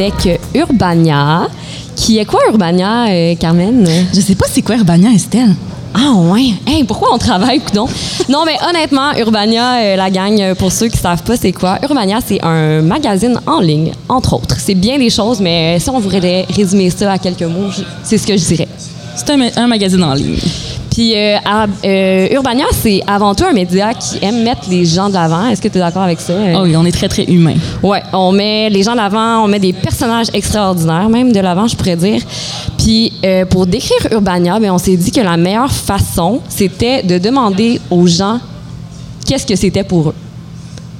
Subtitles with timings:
[0.00, 1.48] avec Urbania.
[1.96, 3.84] Qui est quoi Urbania, euh, Carmen?
[4.14, 5.54] Je sais pas c'est quoi Urbania, Estelle.
[5.94, 6.50] Ah ouais.
[6.66, 7.86] Hey, pourquoi on travaille, coudon?
[8.28, 11.78] non, mais honnêtement, Urbania, euh, la gang, euh, pour ceux qui savent pas c'est quoi,
[11.82, 14.56] Urbania, c'est un magazine en ligne, entre autres.
[14.60, 17.70] C'est bien des choses, mais si on voudrait résumer ça à quelques mots,
[18.04, 18.68] c'est ce que je dirais.
[19.16, 20.36] C'est un, ma- un magazine en ligne.
[20.98, 25.08] Puis euh, à- euh, Urbania, c'est avant tout un média qui aime mettre les gens
[25.08, 25.46] de l'avant.
[25.46, 26.32] Est-ce que tu es d'accord avec ça?
[26.56, 27.54] Oh oui, on est très, très humain.
[27.84, 31.68] Ouais, on met les gens de l'avant, on met des personnages extraordinaires, même de l'avant,
[31.68, 32.20] je pourrais dire.
[32.76, 37.18] Puis euh, pour décrire Urbania, ben, on s'est dit que la meilleure façon, c'était de
[37.18, 38.40] demander aux gens
[39.24, 40.14] qu'est-ce que c'était pour eux.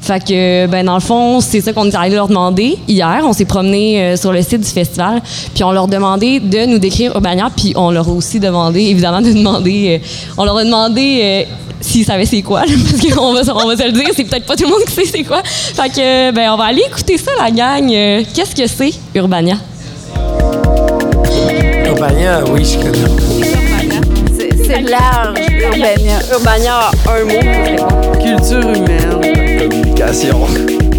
[0.01, 3.21] Fait que, ben, dans le fond, c'est ça qu'on est allé leur demander hier.
[3.25, 5.21] On s'est promené euh, sur le site du festival,
[5.55, 9.21] puis on leur demandé de nous décrire Urbania, puis on leur a aussi demandé, évidemment,
[9.21, 10.01] de demander.
[10.01, 13.67] euh, on leur a demandé euh, s'ils savaient c'est quoi, là, parce qu'on va, on
[13.69, 15.43] va se le dire, c'est peut-être pas tout le monde qui sait c'est quoi.
[15.45, 17.91] Fait que, ben, on va aller écouter ça, la gang.
[17.93, 19.57] Euh, Qu'est-ce que c'est, Urbania?
[21.87, 22.99] Urbania, oui, je connais.
[24.39, 26.19] C'est c'est large, Urbania.
[26.33, 29.21] Urbania, un mot, Culture humaine.
[29.59, 30.47] Communication.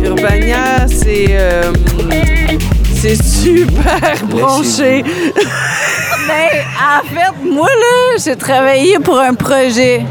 [0.04, 1.28] Urbania, c'est.
[1.30, 1.72] euh,
[2.96, 5.04] c'est super branché.
[6.28, 10.06] Ben, en fait, moi, là, j'ai travaillé pour un projet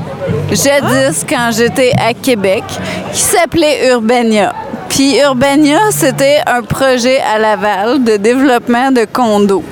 [0.50, 2.64] jadis quand j'étais à Québec
[3.12, 4.52] qui s'appelait Urbania.
[4.88, 9.62] Puis Urbania, c'était un projet à Laval de développement de condos.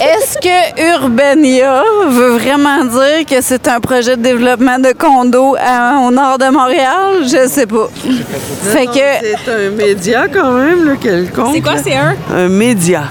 [0.00, 5.98] Est-ce que Urbania veut vraiment dire que c'est un projet de développement de condos à-
[6.06, 7.22] au nord de Montréal?
[7.24, 7.88] Je sais pas.
[8.72, 8.92] Fait que
[9.44, 11.54] C'est un média quand même, là, quelconque.
[11.54, 12.14] C'est quoi, c'est un?
[12.32, 13.04] Un média.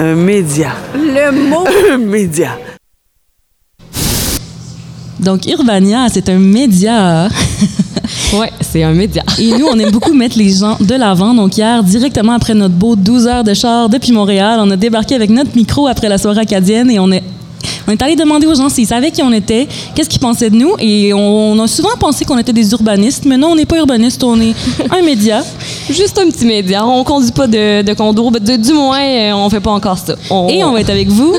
[0.00, 0.70] Un média.
[0.94, 2.50] le mot Un média.
[5.18, 7.28] Donc, Urbania, c'est un média.
[8.32, 9.22] Ouais, c'est un média.
[9.38, 11.32] Et nous, on aime beaucoup mettre les gens de l'avant.
[11.34, 15.14] Donc, hier, directement après notre beau 12 heures de char depuis Montréal, on a débarqué
[15.14, 17.22] avec notre micro après la soirée acadienne et on est.
[17.88, 20.56] On est allé demander aux gens s'ils savaient qui on était, qu'est-ce qu'ils pensaient de
[20.56, 23.76] nous, et on, a souvent pensé qu'on était des urbanistes, mais non, on n'est pas
[23.76, 24.54] urbanistes, on est
[24.90, 25.44] un média.
[25.90, 26.84] Juste un petit média.
[26.84, 28.30] On conduit pas de, de condo.
[28.58, 30.16] Du moins, euh, on fait pas encore ça.
[30.48, 31.36] Et on va être avec vous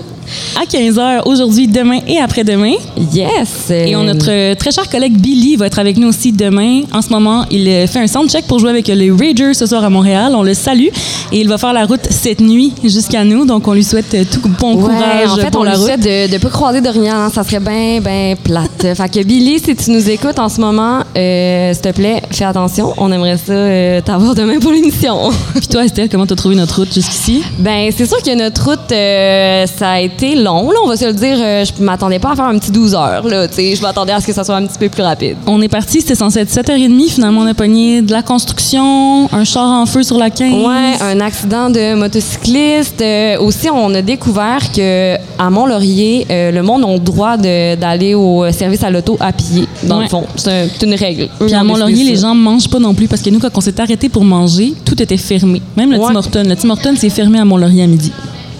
[0.59, 2.73] à 15h aujourd'hui, demain et après-demain.
[3.13, 3.69] Yes!
[3.69, 6.81] Et on, notre très cher collègue Billy va être avec nous aussi demain.
[6.93, 9.89] En ce moment, il fait un soundcheck pour jouer avec les Ragers ce soir à
[9.89, 10.33] Montréal.
[10.35, 10.87] On le salue.
[11.31, 13.45] Et il va faire la route cette nuit jusqu'à nous.
[13.45, 15.85] Donc, on lui souhaite tout bon Ouais, courage en fait, pour on la lui route.
[15.87, 17.15] souhaite de ne pas croiser d'Orient.
[17.15, 17.29] hein.
[17.33, 18.81] Ça serait bien, bien plate.
[18.95, 22.45] fait que Billy, si tu nous écoutes en ce moment, euh, s'il te plaît, fais
[22.45, 22.93] attention.
[22.97, 25.29] On aimerait ça euh, t'avoir demain pour l'émission.
[25.55, 27.41] Puis toi, Estelle, comment t'as trouvé notre route jusqu'ici?
[27.59, 30.69] ben, c'est sûr que notre route, euh, ça a été long.
[30.71, 31.37] Là, on va se le dire.
[31.39, 33.25] euh, je m'attendais pas à faire un petit 12 heures.
[33.27, 33.75] Là, tu sais.
[33.75, 35.37] je m'attendais à ce que ça soit un petit peu plus rapide.
[35.47, 37.09] On est parti, c'était censé être 7h30.
[37.09, 40.53] Finalement, on a pogné de la construction, un char en feu sur la 15.
[40.53, 43.01] Ouais, un accident de motocycliste.
[43.01, 48.13] Euh, aussi, on a découvert que à Mont-Laurier, euh, le monde a le droit d'aller
[48.15, 49.67] au service à l'auto à pied.
[49.83, 50.03] Dans Ouais.
[50.03, 51.29] le fond, c'est un- c'est une règle.
[51.39, 53.61] Puis à ont Mont-Laurier, les gens mangent pas non plus parce que nous, quand on
[53.61, 55.61] s'est arrêté pour manger, tout était fermé.
[55.75, 56.05] Même le Ouais.
[56.07, 56.43] Tim Hortons.
[56.45, 58.11] Le Tim Hortons, c'est fermé à Mont-Laurier à midi.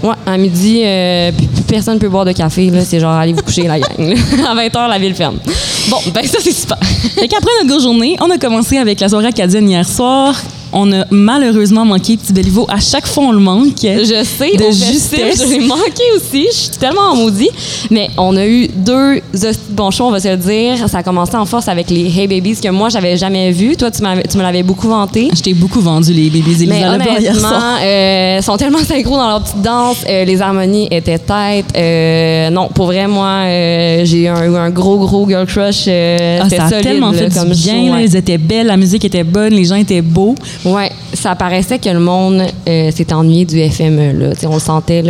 [0.03, 1.31] Ouais, à midi, euh,
[1.67, 2.69] personne ne peut boire de café.
[2.69, 2.81] là.
[2.85, 3.89] C'est genre, allez vous coucher, la gang.
[4.47, 5.37] à 20h, la ville ferme.
[5.89, 6.77] Bon, ben ça, c'est super.
[7.15, 10.35] Fait qu'après notre grosse journée, on a commencé avec la soirée acadienne hier soir.
[10.73, 12.65] On a malheureusement manqué Petit Béliveau.
[12.69, 13.67] À chaque fois, on le manque.
[13.81, 15.43] Je sais, De justesse.
[15.43, 16.47] je l'ai manqué aussi.
[16.51, 17.49] Je suis tellement en maudit.
[17.89, 19.21] Mais on a eu deux
[19.69, 20.87] bons shows, on va se le dire.
[20.89, 23.75] Ça a commencé en force avec les Hey Babies que moi, j'avais jamais vu.
[23.75, 25.29] Toi, tu, me l'avais beaucoup vanté.
[25.35, 27.15] Je t'ai beaucoup vendu les bébés Mais Elisa soir.
[27.17, 29.97] honnêtement, euh, sont tellement synchro dans leur petite danse.
[30.09, 31.65] euh, les harmonies étaient têtes.
[31.75, 35.87] Euh, non, pour vrai, moi, euh, j'ai eu un, gros, gros girl crush.
[35.87, 37.73] Ah, ça a solide, tellement là, fait comme du bien.
[37.73, 37.93] show, là.
[37.95, 38.05] ouais.
[38.05, 40.35] Ils étaient belles, la musique était bonne, les gens étaient beaux.
[40.65, 44.13] Ouais, ça paraissait que le monde euh, s'était ennuyé du FME.
[44.13, 44.29] Là.
[44.49, 45.03] On sentait,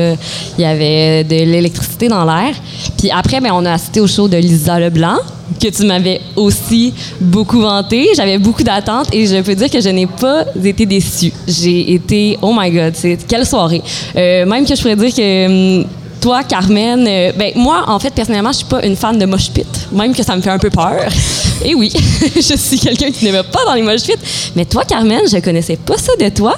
[0.57, 2.53] il y avait de l'électricité dans l'air.
[2.97, 5.17] Puis après, ben, on a assisté au show de Lisa Leblanc,
[5.61, 8.09] que tu m'avais aussi beaucoup vanté.
[8.15, 11.31] J'avais beaucoup d'attentes et je peux dire que je n'ai pas été déçue.
[11.47, 12.93] J'ai été, oh my God,
[13.27, 13.81] quelle soirée.
[14.15, 15.79] Euh, même que je pourrais dire que.
[15.79, 15.85] hum,
[16.19, 19.51] toi, Carmen, euh, ben moi, en fait, personnellement, je suis pas une fan de mosh
[19.51, 21.05] pit, même que ça me fait un peu peur.
[21.65, 21.91] Et oui,
[22.35, 24.13] je suis quelqu'un qui va pas dans les mosh pits.
[24.55, 26.55] Mais toi, Carmen, je connaissais pas ça de toi.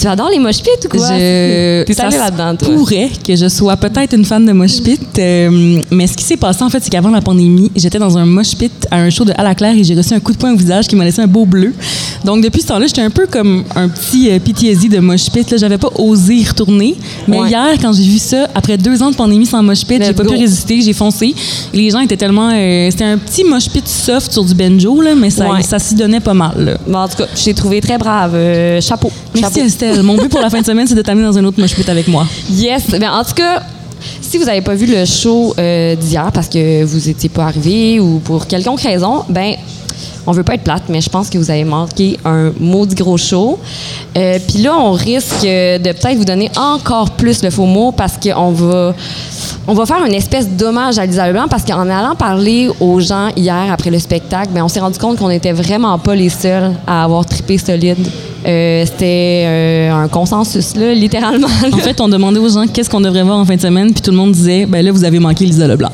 [0.00, 1.06] Tu adores les mosh pits ou quoi?
[1.08, 2.68] Je, T'es ça allé se là-dedans, toi?
[2.74, 6.36] pourrait que je sois peut-être une fan de mosh pit, euh, mais ce qui s'est
[6.36, 9.24] passé en fait, c'est qu'avant la pandémie, j'étais dans un mosh pit à un show
[9.24, 11.04] de À la Claire et j'ai reçu un coup de poing au visage qui m'a
[11.04, 11.72] laissé un beau bleu.
[12.24, 15.54] Donc depuis ce temps-là, j'étais un peu comme un petit euh, PTSD de mosh pit.
[15.58, 16.96] J'avais pas osé y retourner,
[17.26, 17.48] mais Ouais.
[17.50, 20.24] hier, quand j'ai vu ça, après deux ans de pandémie sans mosh pit, j'ai pas
[20.24, 21.34] pu résister, j'ai foncé.
[21.72, 25.14] Les gens étaient tellement, euh, c'était un petit mosh pit soft sur du banjo là,
[25.16, 25.62] mais ça, Ouais.
[25.62, 26.52] ça s'y donnait pas mal.
[26.56, 26.76] là.
[26.86, 28.32] Bon, en tout cas, je t'ai trouvé très brave.
[28.34, 29.10] Euh, chapeau.
[29.34, 29.66] Merci Chapeau.
[29.66, 30.02] Estelle.
[30.02, 31.88] Mon but pour la fin de semaine, c'est de t'amener dans un autre mosh pit
[31.88, 32.26] avec moi.
[32.50, 32.84] Yes.
[32.90, 33.62] Ben, en tout cas,
[34.20, 37.98] si vous n'avez pas vu le show euh, d'hier parce que vous n'étiez pas arrivé
[38.00, 39.54] ou pour quelconque raison, ben
[40.26, 43.16] on veut pas être plate, mais je pense que vous avez manqué un maudit gros
[43.16, 43.58] show.
[44.16, 48.18] Euh, Puis là, on risque de peut-être vous donner encore plus le faux mot parce
[48.22, 48.94] qu'on va
[49.68, 53.28] on va faire une espèce d'hommage à Lisa Leblanc parce qu'en allant parler aux gens
[53.36, 56.72] hier après le spectacle, ben, on s'est rendu compte qu'on n'était vraiment pas les seuls
[56.86, 57.98] à avoir trippé solide.
[58.46, 61.48] Euh, C'était euh, un consensus, là, littéralement.
[61.70, 64.00] En fait, on demandait aux gens qu'est-ce qu'on devrait voir en fin de semaine, puis
[64.00, 65.92] tout le monde disait, ben là, vous avez manqué Lisa Leblanc.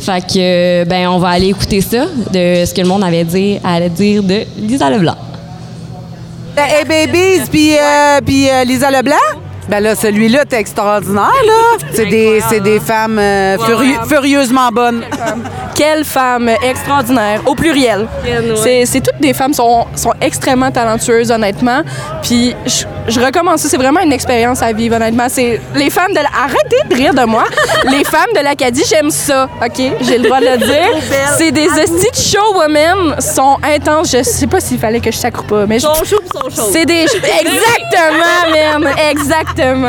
[0.00, 3.24] Fait que, euh, ben, on va aller écouter ça, de ce que le monde avait
[3.24, 5.16] dit, allait dire de Lisa Leblanc.
[6.56, 9.16] Hey Babies, puis euh, puis, euh, Lisa Leblanc?
[9.68, 11.78] Ben là, celui-là, t'es extraordinaire, là.
[11.92, 13.56] C'est des, c'est des femmes euh,
[14.08, 15.02] furieusement bonnes.
[15.74, 18.06] Quelle femme extraordinaire, au pluriel.
[18.56, 21.82] C'est, c'est toutes des femmes sont, sont extrêmement talentueuses, honnêtement.
[22.22, 25.26] Puis je, je recommence ça, c'est vraiment une expérience à vivre, honnêtement.
[25.28, 26.28] C'est les femmes de la...
[26.44, 27.44] Arrêtez de rire de moi.
[27.90, 29.82] les femmes de l'Acadie, j'aime ça, OK?
[30.00, 30.98] J'ai le droit de le dire.
[31.36, 34.12] C'est des estis de showwomen, sont intenses.
[34.12, 35.86] Je sais pas s'il fallait que je sacre pas, mais je...
[36.72, 37.02] C'est des...
[37.40, 38.94] Exactement, man!
[39.10, 39.88] Exactement.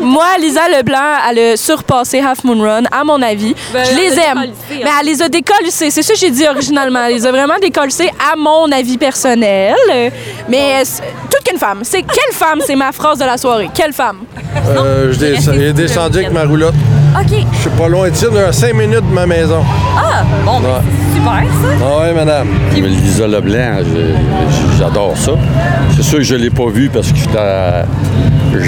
[0.00, 0.98] Moi, Lisa Leblanc,
[1.30, 3.54] elle a surpassé Half Moon Run, à mon avis.
[3.72, 4.52] je les aime.
[4.70, 5.90] Mais elle les a décollissées.
[5.90, 7.04] C'est ça que j'ai dit originalement.
[7.06, 9.74] Elle les a vraiment décollissées, à mon avis personnel.
[10.48, 11.80] Mais c'est- toute qu'une femme.
[11.82, 12.60] C'est quelle femme?
[12.66, 13.68] C'est ma phrase de la soirée.
[13.74, 14.18] Quelle femme?
[14.68, 16.74] Euh, je descends- il est descendu avec ma roulotte.
[17.18, 17.36] OK.
[17.52, 19.62] Je suis pas loin de est à 5 minutes de ma maison.
[19.96, 20.80] Ah, bon, Ouais.
[21.14, 21.84] super, ça.
[21.84, 22.48] Ah oui, madame.
[22.74, 25.32] Lisa Leblanc, je- j'adore ça.
[25.96, 27.18] C'est sûr que je ne l'ai pas vu parce que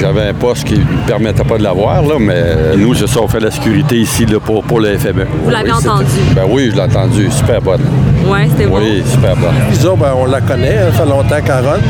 [0.01, 3.07] j'avais un poste qui ne me permettait pas de la voir, là, mais nous, c'est
[3.09, 5.27] ça, on fait la sécurité ici là, pour, pour le FME.
[5.45, 6.07] Vous l'avez entendu?
[6.35, 7.31] Ben oui, je l'ai entendu.
[7.31, 7.83] Super bonne.
[8.27, 8.79] Ouais, c'était bon.
[8.79, 9.55] Oui, super bonne.
[9.71, 11.81] Lisa, ben, on la connaît, hein, ça fait longtemps qu'elle.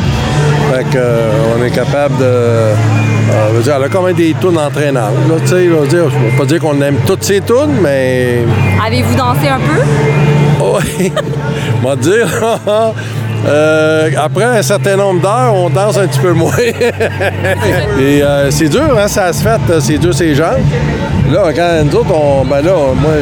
[0.71, 2.25] Fait que, euh, on est capable de.
[2.25, 2.75] euh,
[3.53, 5.15] je veux dire, elle a quand même des tunes entraînantes.
[5.29, 8.45] Là, tu sais, ne pas dire qu'on aime toutes ses tunes, mais.
[8.87, 9.83] Avez-vous dansé un peu?
[10.63, 11.13] Oui,
[11.83, 12.29] on va dire.
[13.49, 16.53] euh, après un certain nombre d'heures, on danse un petit peu moins.
[17.99, 20.61] Et euh, c'est dur, hein, ça se fait, c'est dur ces jambes.
[21.33, 23.13] Là, quand nous autres, on, ben là, moi,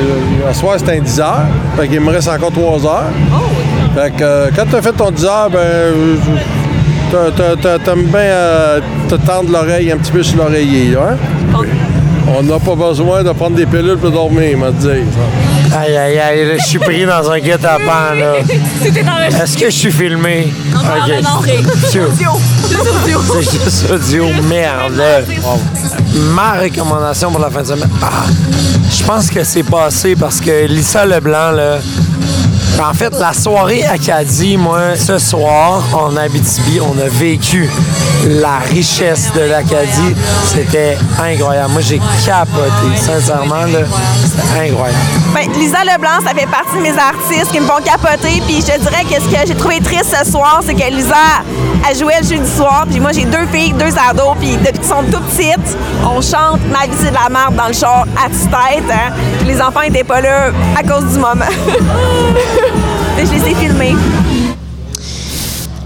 [0.53, 1.47] ce soir, c'était un 10 heures.
[1.79, 3.11] Fait qu'il me reste encore 3 heures.
[3.95, 5.61] Fait que euh, quand t'as fait ton 10 heures, ben,
[7.11, 11.17] t'aimes bien euh, te tendre l'oreille un petit peu sur l'oreiller, hein?
[12.37, 14.87] On n'a pas besoin de prendre des pilules pour dormir, m'a dit.
[15.75, 18.35] Aïe, aïe, aïe, là, je suis pris dans un guet-apens, là.
[19.43, 20.53] Est-ce que je suis filmé?
[20.75, 21.13] OK.
[21.91, 22.01] C'est
[23.33, 25.03] C'est juste audio, merde.
[26.35, 28.25] Ma recommandation pour la fin de semaine, ah,
[28.91, 31.79] je pense que c'est passé parce que Lisa Leblanc, là,
[32.81, 37.69] en fait, la soirée Acadie, moi, ce soir, en Abitibi, on a vécu
[38.27, 40.15] la richesse de l'Acadie.
[40.45, 41.73] C'était incroyable.
[41.73, 43.81] Moi, j'ai capoté, sincèrement, là.
[44.25, 44.99] C'était incroyable.
[45.35, 48.41] Ben, Lisa Leblanc, ça fait partie de mes artistes qui me font capoter.
[48.47, 51.15] Puis je dirais que ce que j'ai trouvé triste ce soir, c'est que Lisa,
[51.89, 52.85] elle jouait le jeudi soir.
[52.89, 54.37] Puis moi, j'ai deux filles, deux ados.
[54.41, 57.67] Puis depuis qu'ils sont tout petites, on chante Ma vie, c'est de la merde dans
[57.69, 58.85] le char à tue-tête.
[58.91, 59.13] hein.
[59.47, 61.45] Les enfants n'étaient pas là à cause du moment.
[63.31, 64.49] Je.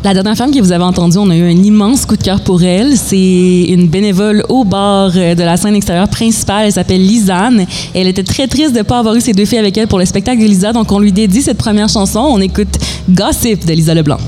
[0.04, 2.40] La dernière femme que vous avez entendue, on a eu un immense coup de cœur
[2.40, 2.96] pour elle.
[2.96, 6.66] C'est une bénévole au bar euh, de la scène extérieure principale.
[6.66, 7.66] Elle s'appelle Lisanne.
[7.94, 10.00] Elle était très triste de ne pas avoir eu ses deux filles avec elle pour
[10.00, 10.72] le spectacle de Lisa.
[10.72, 12.18] Donc, on lui dédie cette première chanson.
[12.18, 12.76] On écoute
[13.08, 14.18] Gossip de Lisa Leblanc.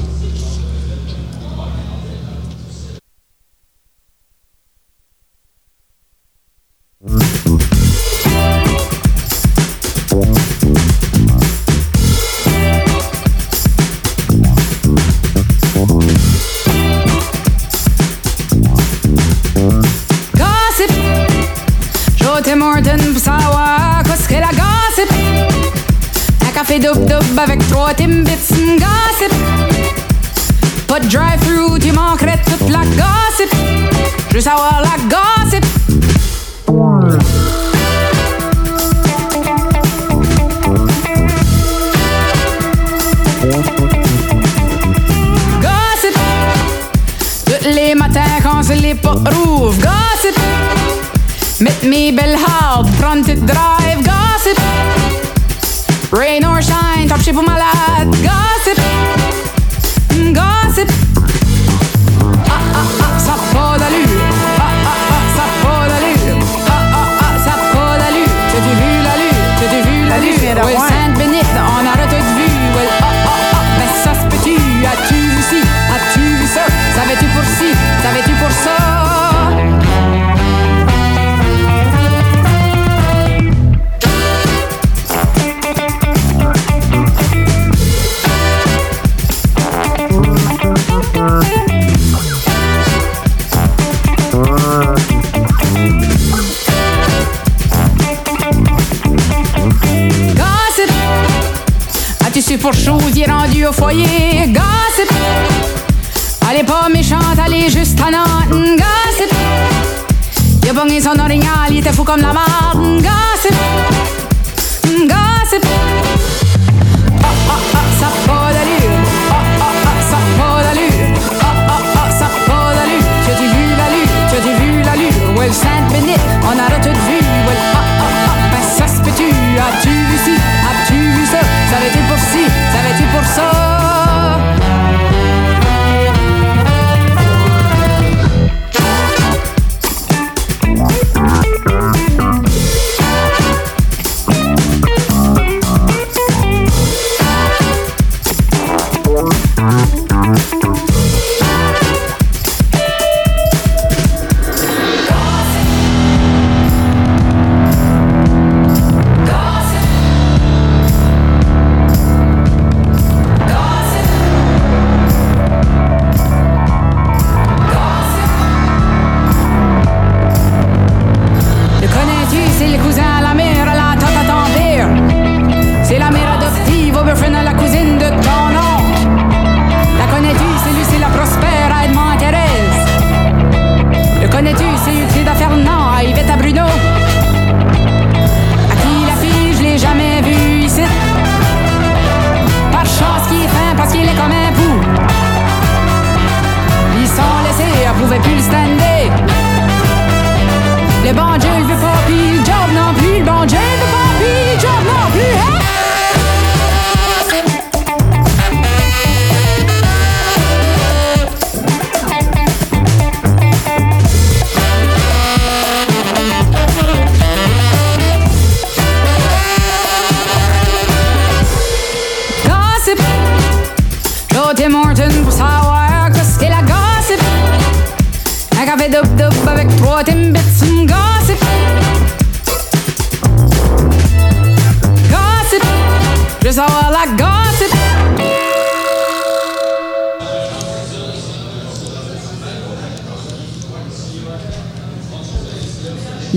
[57.35, 57.74] Shine, top shape pour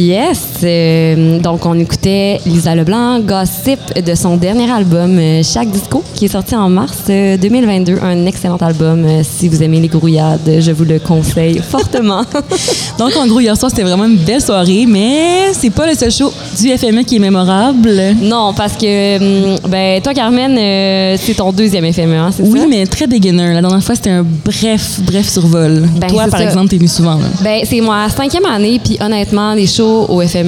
[0.08, 0.47] Yes.
[0.64, 6.26] Euh, donc, on écoutait Lisa Leblanc, Gossip, de son dernier album, euh, Chaque Disco, qui
[6.26, 7.98] est sorti en mars euh, 2022.
[8.02, 9.06] Un excellent album.
[9.06, 12.24] Euh, si vous aimez les grouillades, je vous le conseille fortement.
[13.00, 16.12] Donc, en gros, hier soir, c'était vraiment une belle soirée, mais c'est pas le seul
[16.12, 17.92] show du FME qui est mémorable.
[18.22, 19.18] non, parce que,
[19.54, 22.66] hum, ben, toi, Carmen, euh, c'est ton deuxième FME, hein, c'est Oui, ça?
[22.70, 23.54] mais très beginner.
[23.54, 25.84] La dernière fois, c'était un bref, bref survol.
[25.98, 26.46] Ben, Toi, par ça.
[26.46, 27.16] exemple, t'es venu souvent.
[27.16, 27.26] Là.
[27.42, 30.47] Ben, c'est ma cinquième année, puis honnêtement, des shows au FME,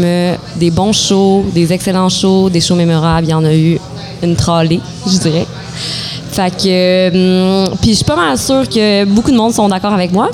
[0.56, 3.79] des bons shows, des excellents shows, des shows mémorables, il y en a eu
[4.22, 5.48] une trolley, je dirais.
[6.32, 7.10] Fait que,
[7.70, 10.30] hum, puis je suis pas mal sûre que beaucoup de monde sont d'accord avec moi.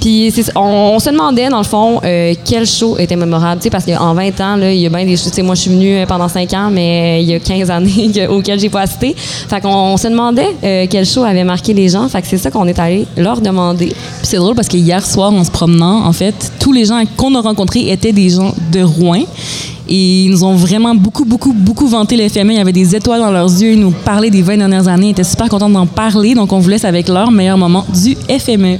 [0.00, 3.60] Puis on, se demandait, dans le fond, euh, quel show était mémorable.
[3.70, 6.06] Parce qu'en 20 ans, il y a bien des sais, moi, je suis venue euh,
[6.06, 9.14] pendant 5 ans, mais il y a 15 années que- auxquelles j'ai pas assisté.
[9.16, 12.08] Fait qu'on on se demandait euh, quel show avait marqué les gens.
[12.08, 13.86] Fait que c'est ça qu'on est allé leur demander.
[13.86, 17.02] Puis c'est drôle parce que hier soir, en se promenant, en fait, tous les gens
[17.16, 19.22] qu'on a rencontrés étaient des gens de Rouen.
[19.88, 22.52] Et ils nous ont vraiment beaucoup, beaucoup, beaucoup vanté le FME.
[22.52, 23.72] Il y avait des étoiles dans leurs yeux.
[23.72, 25.08] Ils nous parlaient des 20 dernières années.
[25.08, 26.34] Ils étaient super contents d'en parler.
[26.34, 28.14] Donc, on vous laisse avec leur meilleur moment du.
[28.38, 28.78] FME.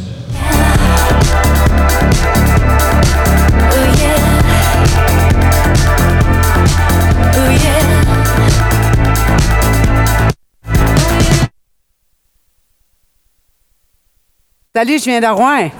[14.76, 15.70] Salut, je viens de Rouen.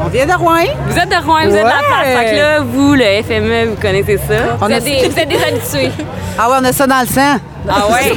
[0.00, 0.64] On vient de Rouen?
[0.88, 2.18] Vous êtes de Rouen, vous êtes de la place.
[2.18, 4.34] Fait que là, vous, le FME, vous connaissez ça.
[4.60, 5.90] On vous, a- êtes des, vous êtes des habitués.
[6.38, 7.36] Ah ouais, on a ça dans le sang.
[7.68, 8.12] Ah ouais?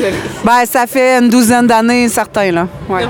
[0.44, 2.66] Ben, ça fait une douzaine d'années, certain, là.
[2.88, 3.02] Ouais.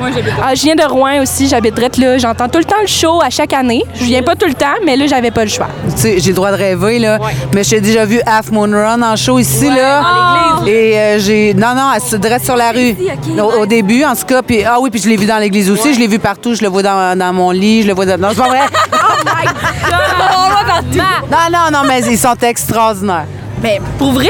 [0.43, 2.19] Ah, je viens de Rouen aussi, j'habite direct là.
[2.19, 3.85] J'entends tout le temps le show à chaque année.
[3.95, 5.69] Je viens pas tout le temps, mais là, j'avais pas le choix.
[5.95, 7.19] Tu sais, j'ai le droit de rêver, là.
[7.55, 10.03] Mais j'ai déjà vu Half Moon Run en show ici, là.
[10.03, 10.75] dans l'église.
[10.75, 11.55] Et euh, j'ai.
[11.55, 12.97] Non, non, elle se dresse sur la rue.
[13.39, 14.43] au, au début, en tout cas.
[14.43, 15.95] Puis, ah oui, puis je l'ai vu dans l'église aussi.
[15.95, 16.55] Je l'ai vu partout.
[16.55, 17.83] Je le vois dans, dans mon lit.
[17.83, 18.19] Je le vois dans.
[18.21, 18.61] Non, c'est pas vrai.
[20.33, 20.99] On le voit partout.
[21.31, 23.27] non, non, non, mais ils sont extraordinaires.
[23.63, 24.29] Mais pour vrai,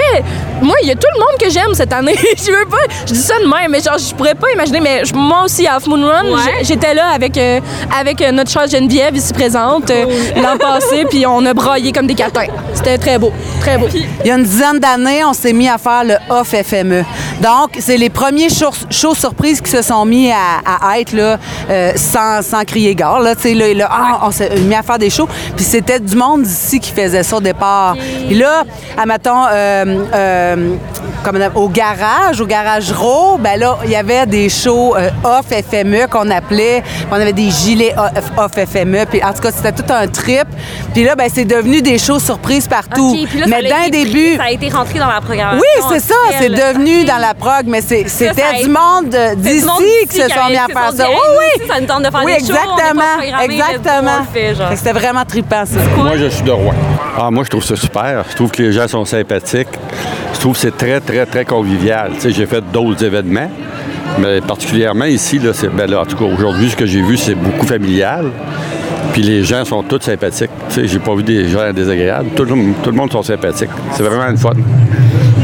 [0.62, 2.16] moi, il y a tout le monde que j'aime cette année.
[2.36, 2.78] je veux pas.
[3.06, 4.80] Je dis ça de même, mais genre, je pourrais pas imaginer.
[4.80, 6.62] Mais je- moi aussi, à Half Moon Run, Ouais.
[6.62, 7.60] j'étais là avec, euh,
[7.98, 10.04] avec euh, notre chère Geneviève, ici présente, euh,
[10.36, 12.46] l'an passé, puis on a braillé comme des catins.
[12.74, 13.32] C'était très beau.
[13.60, 13.86] Très beau.
[13.92, 17.04] Il y a une dizaine d'années, on s'est mis à faire le off FME.
[17.40, 20.36] Donc, c'est les premiers shows, shows surprises qui se sont mis à,
[20.90, 21.38] à être là,
[21.70, 23.20] euh, sans, sans crier gare.
[23.20, 25.28] Là, Tu sais, là, là, ah, on s'est mis à faire des shows.
[25.56, 27.96] Puis c'était du monde d'ici qui faisait ça au départ.
[28.26, 28.64] Puis là,
[28.98, 30.74] admettons, euh, euh,
[31.24, 35.46] comme au garage, au garage Raw, ben là, il y avait des shows euh, off
[35.46, 36.82] FME qu'on appelait.
[36.82, 37.94] Puis On avait des gilets
[38.36, 39.06] off, FME.
[39.06, 40.46] Puis en tout cas, c'était tout un trip.
[40.94, 43.16] Puis là, ben, c'est devenu des shows surprises partout.
[43.20, 44.36] OK, puis là, Mais d'un début.
[44.36, 45.60] Ça a été rentré dans la programmation.
[45.60, 48.04] Oui, c'est ça, c'est devenu dans la prog, mais c'était
[48.62, 49.66] du monde d'ici
[50.08, 51.06] qui se sont mis à faire ça.
[51.08, 51.68] Oui, oui.
[51.68, 53.42] ça nous tente de faire Oui, des shows, on est pas exactement.
[53.42, 54.70] Exactement.
[54.70, 55.78] que C'était vraiment trippant, ça.
[55.96, 56.74] Moi, je suis de Rouen.
[57.22, 58.24] Ah, moi, je trouve ça super.
[58.30, 59.68] Je trouve que les gens sont sympathiques.
[60.34, 62.12] Je trouve que c'est très, très, très convivial.
[62.14, 63.50] Tu sais, j'ai fait d'autres événements,
[64.18, 67.18] mais particulièrement ici, là, c'est, ben là, en tout cas, aujourd'hui, ce que j'ai vu,
[67.18, 68.26] c'est beaucoup familial.
[69.12, 70.50] Puis les gens sont tous sympathiques.
[70.70, 72.30] Tu sais, j'ai pas vu des gens désagréables.
[72.34, 73.68] Tout, le- tout le monde sont sympathiques.
[73.92, 74.52] C'est vraiment une fun.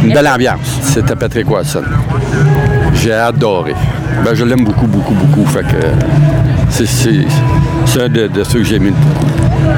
[0.03, 0.79] Une belle ambiance.
[0.83, 1.83] C'était Patrick Watson.
[2.95, 3.75] J'ai adoré.
[4.25, 5.45] Ben, je l'aime beaucoup, beaucoup, beaucoup.
[5.51, 5.87] Fait que
[6.71, 6.87] c'est,
[7.97, 8.97] c'est, un de, de ceux que j'ai beaucoup.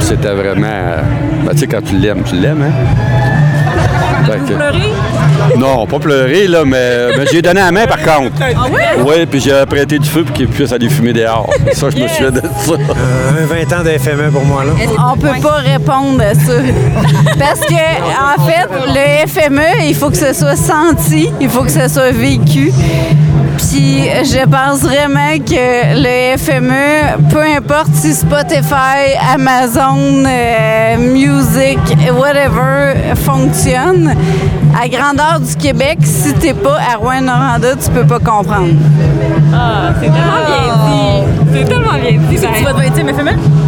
[0.01, 0.67] C'était vraiment.
[0.69, 1.03] euh,
[1.45, 4.25] ben, tu sais, quand tu l'aimes, tu l'aimes, hein?
[4.27, 8.33] Fait que- Non, pas pleurer, là, mais, mais j'ai donné la main, par contre.
[8.41, 8.81] Ah oui?
[9.07, 11.49] Oui, puis j'ai prêté du feu pour qu'il puisse aller fumer dehors.
[11.73, 12.73] Ça, je me souviens de ça.
[12.73, 14.73] un 20 ans de FME pour moi, là.
[15.13, 16.53] On peut pas répondre à ça?
[17.39, 21.71] Parce que, en fait, le FME, il faut que ce soit senti, il faut que
[21.71, 22.73] ce soit vécu.
[23.71, 31.79] Puis, je pense vraiment que le FME, peu importe si Spotify, Amazon, euh, Music,
[32.19, 34.15] whatever, fonctionne,
[34.75, 38.73] à grandeur du Québec, si t'es pas à Rouen-Noranda, tu peux pas comprendre.
[39.53, 41.53] Ah, c'est tellement bien dit.
[41.53, 42.37] C'est tellement bien dit.
[42.37, 43.68] Tu vas team FME?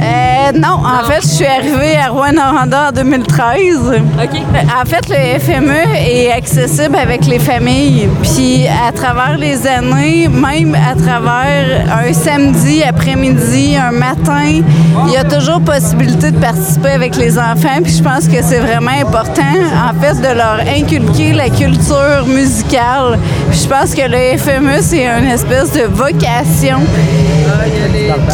[0.00, 4.02] Euh, non, en fait, je suis arrivée à Rouen-Noranda en 2013.
[4.22, 4.40] OK.
[4.80, 8.08] En fait, le FME est accessible avec les familles.
[8.22, 14.62] Puis, à travers les années, même à travers un samedi après-midi, un matin,
[15.06, 17.80] il y a toujours possibilité de participer avec les enfants.
[17.82, 23.18] Puis, je pense que c'est vraiment important, en fait, de leur inculquer la culture musicale.
[23.50, 26.80] Puis, je pense que le FME, c'est une espèce de vocation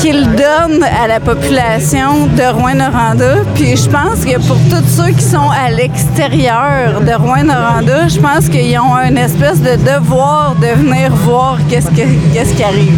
[0.01, 3.43] qu'il donne à la population de Rouen-Noranda.
[3.57, 8.49] Puis je pense que pour tous ceux qui sont à l'extérieur de Rouen-Noranda, je pense
[8.49, 12.97] qu'ils ont une espèce de devoir de venir voir qu'est-ce, que- qu'est-ce qui arrive.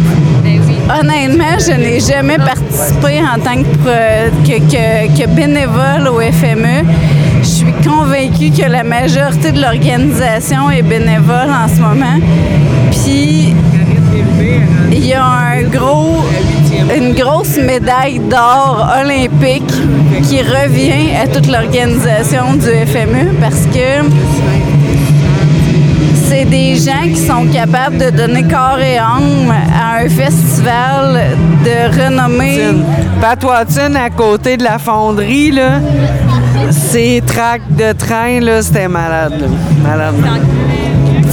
[0.87, 6.85] Honnêtement, je n'ai jamais participé en tant que, que- que bénévole au FME.
[7.41, 12.19] Je suis convaincue que la majorité de l'organisation est bénévole en ce moment.
[12.91, 13.55] Puis
[14.91, 16.23] il y a un gros,
[16.95, 19.71] une grosse médaille d'or olympique
[20.23, 24.03] qui revient à toute l'organisation du FME parce que
[26.27, 32.03] c'est des gens qui sont capables de donner corps et âme à un festival de
[32.03, 32.59] renommée.
[33.21, 35.79] Pat Watson, à côté de la fonderie, là,
[36.71, 39.49] ces tracts de train, là, c'était malade.
[39.83, 40.15] Malade.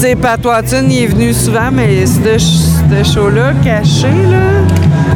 [0.00, 4.64] Sais, Pat Watson, il est venu souvent, mais ce show-là, caché, là,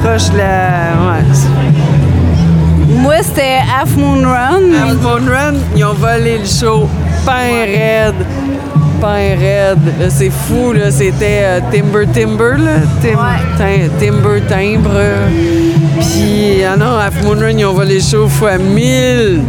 [0.02, 0.92] proche de la...
[1.00, 1.24] Ouais.
[2.98, 4.74] Moi, c'était Half Moon Run.
[4.82, 6.86] Half Moon Run, ils ont volé le show.
[7.24, 8.14] Pain raide.
[9.00, 10.10] Pain raide.
[10.10, 10.90] C'est fou, là.
[10.90, 12.72] C'était euh, Timber Timber, là.
[13.00, 13.18] Tim-
[13.56, 15.00] Tim- timber Timbre.
[15.98, 19.40] Puis, ah non, Half Moon Run, ils ont volé le show fois 1000.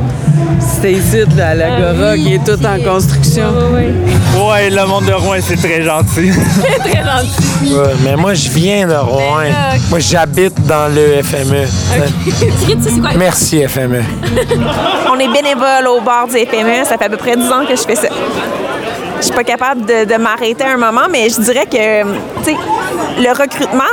[0.59, 3.53] C'était ici, là, à l'Agora, qui est tout en construction.
[3.75, 6.31] Ouais, le monde de Rouen, c'est très gentil.
[6.79, 7.73] très gentil.
[7.73, 9.43] Ouais, mais moi, je viens de Rouen.
[9.43, 11.65] là, Moi, j'habite dans le FME.
[11.67, 13.17] C'est?
[13.17, 14.03] Merci, FME.
[15.11, 16.83] On est bénévole au bord du FME.
[16.85, 18.09] Ça fait à peu près 10 ans que je fais ça.
[19.17, 21.75] Je suis pas capable de, de m'arrêter un moment, mais je dirais que,
[22.43, 22.55] sais,
[23.17, 23.83] le recrutement,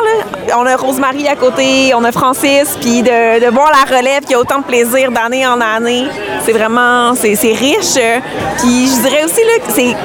[0.56, 4.38] on a Rosemary à côté, on a Francis, puis de, voir la relève qui a
[4.38, 6.06] autant de plaisir d'année en année,
[6.44, 7.94] c'est vraiment, c'est riche.
[8.58, 9.96] Puis je dirais aussi, là, c'est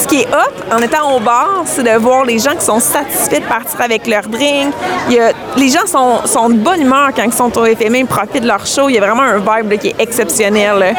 [0.00, 2.78] ce qui est hot en étant au bar, c'est de voir les gens qui sont
[2.80, 4.72] satisfaits de partir avec leur drink.
[5.10, 8.06] Y a- les gens sont, sont de bonne humeur quand ils sont au FME, ils
[8.06, 8.88] profitent de leur show.
[8.88, 10.94] Il y a vraiment un vibe qui est exceptionnel.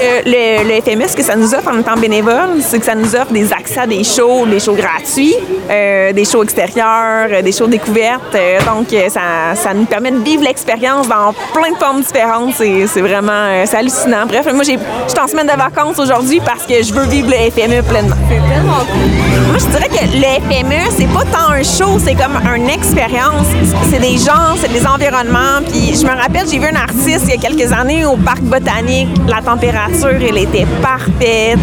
[0.00, 3.14] Euh, le, le ce que ça nous offre en étant bénévole, c'est que ça nous
[3.14, 5.34] offre des accès à des shows, des shows gratuits,
[5.70, 8.34] euh, des shows extérieurs, euh, des shows découvertes.
[8.34, 12.54] Euh, donc, ça, ça nous permet de vivre l'expérience dans plein de formes différentes.
[12.54, 14.26] C'est vraiment euh, hallucinant.
[14.26, 17.28] Bref, moi, j'ai- je suis en semaine de vacances aujourd'hui parce que je veux vivre
[17.30, 18.16] le FME pleinement.
[18.28, 19.46] C'est tellement cool.
[19.48, 23.46] Moi, je dirais que le FME, c'est pas tant un show, c'est comme une expérience.
[23.90, 25.60] C'est des gens, c'est des environnements.
[25.70, 28.40] Puis je me rappelle, j'ai vu un artiste il y a quelques années au parc
[28.42, 29.08] botanique.
[29.28, 31.58] La température, elle était parfaite.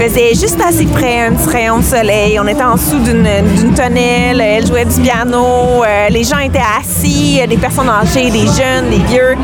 [0.00, 2.40] Faisait juste assez frais, un petit rayon de soleil.
[2.40, 4.40] On était en dessous d'une tonnelle.
[4.40, 5.84] Elle jouait du piano.
[5.84, 9.36] Euh, les gens étaient assis, euh, des personnes âgées, des jeunes, des vieux.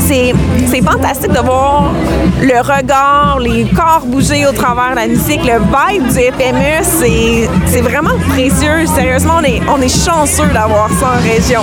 [0.00, 1.92] C'est fantastique de voir
[2.40, 7.80] le regard, les corps bouger au travers de la musique, le vibe du FME, c'est
[7.80, 8.86] vraiment précieux.
[8.94, 11.62] Sérieusement, on est, on est chanceux d'avoir ça en région.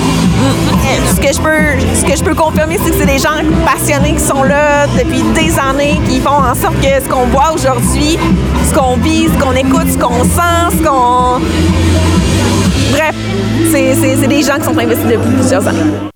[1.15, 3.29] Ce que je peux, ce que je peux confirmer, c'est que c'est des gens
[3.65, 7.51] passionnés qui sont là depuis des années, qui font en sorte que ce qu'on voit
[7.53, 8.17] aujourd'hui,
[8.67, 11.39] ce qu'on vit, ce qu'on écoute, ce qu'on sent, ce qu'on...
[12.91, 13.15] Bref,
[13.71, 16.14] c'est des gens qui sont investis depuis plusieurs années.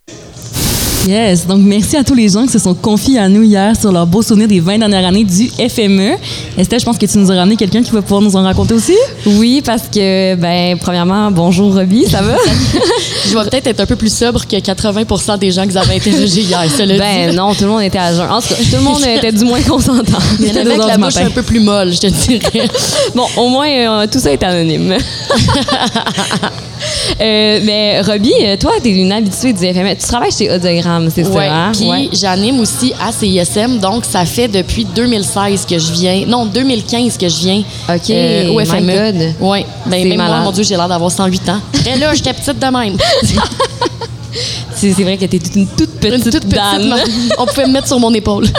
[1.07, 3.91] Yes, donc merci à tous les gens qui se sont confiés à nous hier sur
[3.91, 6.15] leurs beaux souvenirs des 20 dernières années du FME.
[6.57, 8.73] Estelle, je pense que tu nous as ramené quelqu'un qui va pouvoir nous en raconter
[8.73, 8.95] aussi.
[9.25, 12.35] Oui, parce que, ben, premièrement, bonjour Robbie, ça va?
[13.25, 15.95] Je vais peut-être être un peu plus sobre que 80% des gens que vous avez
[15.95, 17.35] interrogés hier, cela Ben dit.
[17.35, 18.29] non, tout le monde était à jeun.
[18.29, 20.19] En tout cas, tout le monde était du moins consentant.
[20.39, 22.67] Il y en avait la bouche un peu plus molle, je te dirais.
[23.15, 24.95] Bon, au moins, euh, tout ça est anonyme.
[27.21, 29.95] Euh, mais Robbie, euh, toi, t'es une habituée du FME.
[29.95, 31.53] Tu travailles chez Audiogramme, c'est Ouais, ça?
[31.55, 31.71] hein?
[31.73, 32.09] Puis Ouais.
[32.13, 37.27] j'anime aussi à CISM, donc ça fait depuis 2016 que je viens, non 2015 que
[37.27, 38.93] je viens OK, euh, au my FME.
[38.93, 39.33] God.
[39.41, 40.43] Ouais, ben même moi, malade.
[40.43, 41.59] mon Dieu, j'ai l'air d'avoir 108 ans.
[41.85, 42.97] Et là, j'étais petite de même.
[44.75, 46.95] C'est vrai que t'es une toute petite Une toute petite, dame.
[47.37, 48.45] on pouvait me mettre sur mon épaule.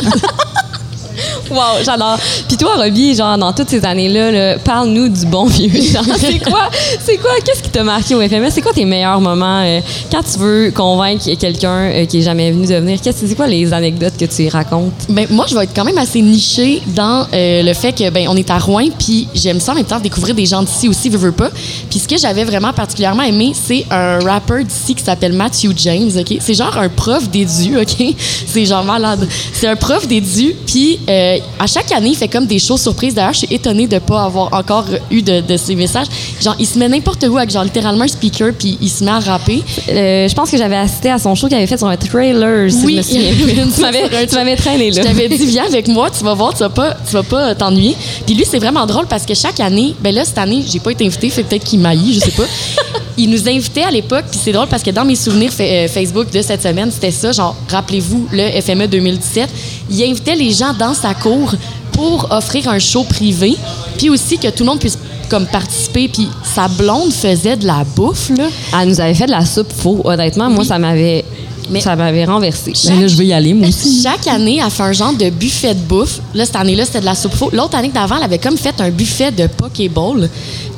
[1.51, 2.19] Wow, j'adore.
[2.49, 5.71] Puis toi, Robbie, genre, dans toutes ces années-là, là, parle-nous du bon vieux.
[6.19, 6.69] C'est quoi,
[7.05, 8.51] c'est quoi, qu'est-ce qui t'a marqué au FMS?
[8.51, 12.51] C'est quoi tes meilleurs moments euh, quand tu veux convaincre quelqu'un euh, qui est jamais
[12.53, 13.01] venu de venir?
[13.03, 14.93] Qu'est-ce- C'est quoi les anecdotes que tu y racontes?
[15.09, 18.27] Ben, moi, je vais être quand même assez nichée dans euh, le fait que ben
[18.29, 21.09] on est à Rouen, puis j'aime ça en même temps découvrir des gens d'ici aussi,
[21.09, 21.51] veux, veux pas.
[21.89, 26.11] Puis ce que j'avais vraiment particulièrement aimé, c'est un rappeur d'ici qui s'appelle Matthew James,
[26.19, 26.37] OK?
[26.41, 28.15] C'est genre un prof d'édu, OK?
[28.47, 29.27] C'est genre malade.
[29.53, 30.99] C'est un prof d'édu, puis
[31.59, 33.15] à chaque année, il fait comme des choses surprises.
[33.15, 36.07] D'ailleurs, je suis étonnée de pas avoir encore eu de, de ces messages.
[36.41, 39.11] Genre, il se met n'importe où avec genre littéralement un speaker, puis il se met
[39.11, 39.63] à rapper.
[39.89, 42.71] Euh, je pense que j'avais assisté à son show qu'il avait fait sur un trailer,
[42.71, 43.65] si Oui, je me souviens.
[44.27, 45.03] tu m'avais, traîné là.
[45.03, 47.55] Je t'avais dit, viens avec moi, tu vas voir, tu vas pas, tu vas pas
[47.55, 47.97] t'ennuyer.
[48.27, 50.93] Puis lui, c'est vraiment drôle parce que chaque année, ben là, cette année, j'ai pas
[50.93, 52.45] été invitée, fait peut-être qu'il maillit, je sais pas.
[53.21, 56.31] Il nous invitait à l'époque, puis c'est drôle parce que dans mes souvenirs euh, Facebook
[56.31, 59.49] de cette semaine, c'était ça, genre, rappelez-vous, le FME 2017.
[59.91, 61.55] Il invitait les gens dans sa cour
[61.93, 63.57] pour offrir un show privé,
[63.99, 67.85] puis aussi que tout le monde puisse comme participer, puis sa blonde faisait de la
[67.95, 68.49] bouffe, là.
[68.81, 70.01] Elle nous avait fait de la soupe faux.
[70.05, 71.25] Honnêtement, moi, ça m'avait,
[71.79, 72.73] ça m'avait renversé.
[72.87, 74.01] Ben là, je veux y aller, moi aussi.
[74.03, 76.21] Chaque année, elle fait un genre de buffet de bouffe.
[76.35, 77.51] Là, cette année-là, c'était de la soupe faux.
[77.53, 80.29] L'autre année d'avant, elle avait comme fait un buffet de Pokéball.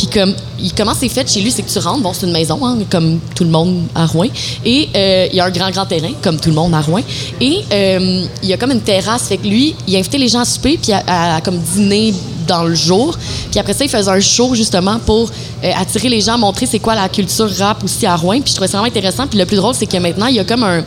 [0.03, 2.33] Puis comme, il, comment c'est fait chez lui, c'est que tu rentres, bon, c'est une
[2.33, 4.27] maison, hein, comme tout le monde à Rouen.
[4.65, 7.03] Et euh, il y a un grand, grand terrain, comme tout le monde à Rouen.
[7.41, 9.29] Et euh, il y a comme une terrasse.
[9.29, 12.13] Fait que lui, il invitait les gens à souper, puis à, comme dîner
[12.49, 13.17] dans le jour.
[13.53, 15.31] Puis après ça, il faisait un show justement pour
[15.63, 18.41] euh, attirer les gens, montrer c'est quoi la culture rap aussi à Rouen.
[18.41, 19.29] Puis je trouvais ça vraiment intéressant.
[19.29, 20.83] Puis le plus drôle, c'est que maintenant, il y a comme un...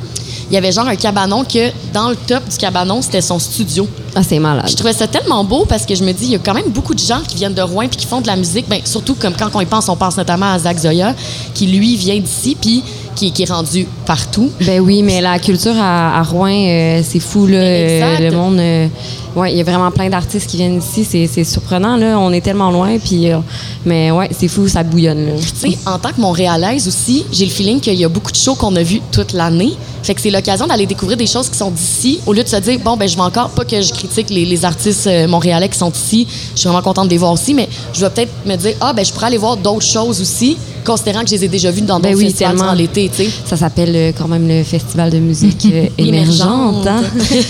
[0.50, 3.88] Il y avait genre un cabanon que dans le top du cabanon, c'était son studio.
[4.16, 4.66] Ah, c'est malade.
[4.70, 6.70] Je trouvais ça tellement beau parce que je me dis, il y a quand même
[6.70, 8.68] beaucoup de gens qui viennent de Rouen puis qui font de la musique.
[8.70, 11.16] Ben, surtout comme quand on y pense, on pense notamment à Zach Zoya,
[11.54, 12.84] qui lui vient d'ici puis
[13.16, 14.52] qui, qui est rendu partout.
[14.62, 17.60] Ben oui, mais la culture à, à Rouen, euh, c'est fou, là.
[17.60, 18.22] Exact.
[18.22, 18.60] Euh, le monde.
[18.60, 18.88] euh,
[19.36, 21.06] ouais, il y a vraiment plein d'artistes qui viennent ici.
[21.10, 22.20] C'est, c'est surprenant, là.
[22.20, 23.32] On est tellement loin, puis.
[23.32, 23.38] euh,
[23.86, 25.32] mais ouais, c'est fou, ça bouillonne, là.
[25.38, 28.38] Tu sais, en tant que Montréalaise aussi, j'ai le feeling qu'il y a beaucoup de
[28.38, 29.74] shows qu'on a vus toute l'année.
[30.06, 32.58] Fait que c'est l'occasion d'aller découvrir des choses qui sont d'ici, au lieu de se
[32.58, 35.68] dire, bon, ben je vais encore, pas que je critique les, les artistes euh, montréalais
[35.68, 38.32] qui sont ici, je suis vraiment contente de les voir aussi, mais je vais peut-être
[38.46, 41.46] me dire, ah, ben je pourrais aller voir d'autres choses aussi, considérant que je les
[41.46, 42.64] ai déjà vus dans Ben d'autres oui, festivals tellement.
[42.66, 43.30] durant l'été, tu sais.
[43.46, 46.88] Ça s'appelle euh, quand même le Festival de musique euh, émergente.
[46.88, 47.02] hein.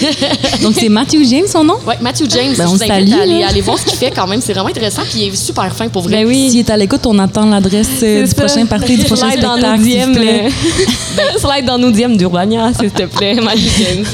[0.62, 1.76] Donc, c'est Matthew James, son nom?
[1.88, 3.98] Ouais, Matthew James, Ben, je on vous invite salue, à aller, aller voir ce qu'il
[3.98, 4.42] fait quand même.
[4.42, 6.24] C'est vraiment intéressant, puis il est super fin pour vrai.
[6.24, 6.50] Ben oui.
[6.50, 8.36] S'il est à l'écoute, on attend l'adresse euh, du ça.
[8.44, 9.80] prochain party, du prochain Slide dans spectacle.
[9.82, 10.50] nos s'il vous DM, plaît.
[11.40, 14.06] slide dans nos DM d'Urbania, s'il te plaît, Matthew James.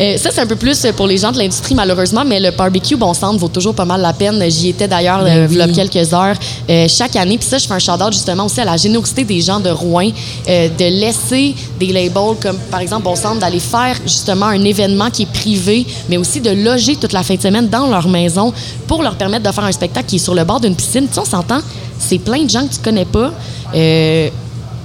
[0.00, 2.96] Euh, ça, c'est un peu plus pour les gens de l'industrie, malheureusement, mais le barbecue
[2.96, 4.42] Bon Centre vaut toujours pas mal la peine.
[4.50, 5.72] J'y étais d'ailleurs Ben euh, il y a oui.
[5.72, 6.36] quelques heures
[6.70, 7.38] euh, chaque année.
[7.38, 10.08] Puis ça, je fais un shout-out justement aussi à la générosité des gens de Rouen
[10.48, 15.10] euh, de laisser des labels comme, par exemple, Bon Centre, d'aller faire justement un événement
[15.10, 18.52] qui est privé, mais aussi de loger toute la fin de semaine dans leur maison
[18.86, 21.06] pour leur permettre de faire un spectacle qui est sur le bord d'une piscine.
[21.06, 21.60] Tu sais, on s'entend,
[21.98, 23.32] c'est plein de gens que tu connais pas.
[23.74, 24.28] Euh,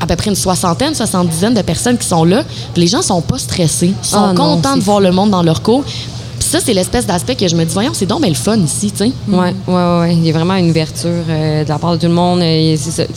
[0.01, 2.43] à peu près une soixantaine, soixante-dizaine de personnes qui sont là.
[2.73, 3.93] Puis les gens sont pas stressés.
[4.01, 5.83] Ils sont Ah non, contents de voir le monde dans leur cours.
[5.83, 8.57] Puis ça, c'est l'espèce d'aspect que je me dis, voyons, c'est donc mais le fun
[8.59, 9.11] ici, tu sais.
[9.27, 10.15] Ouais, ouais, ouais.
[10.15, 12.39] Il y a vraiment une ouverture euh, de la part de tout le monde.
[12.41, 13.09] Euh, c'est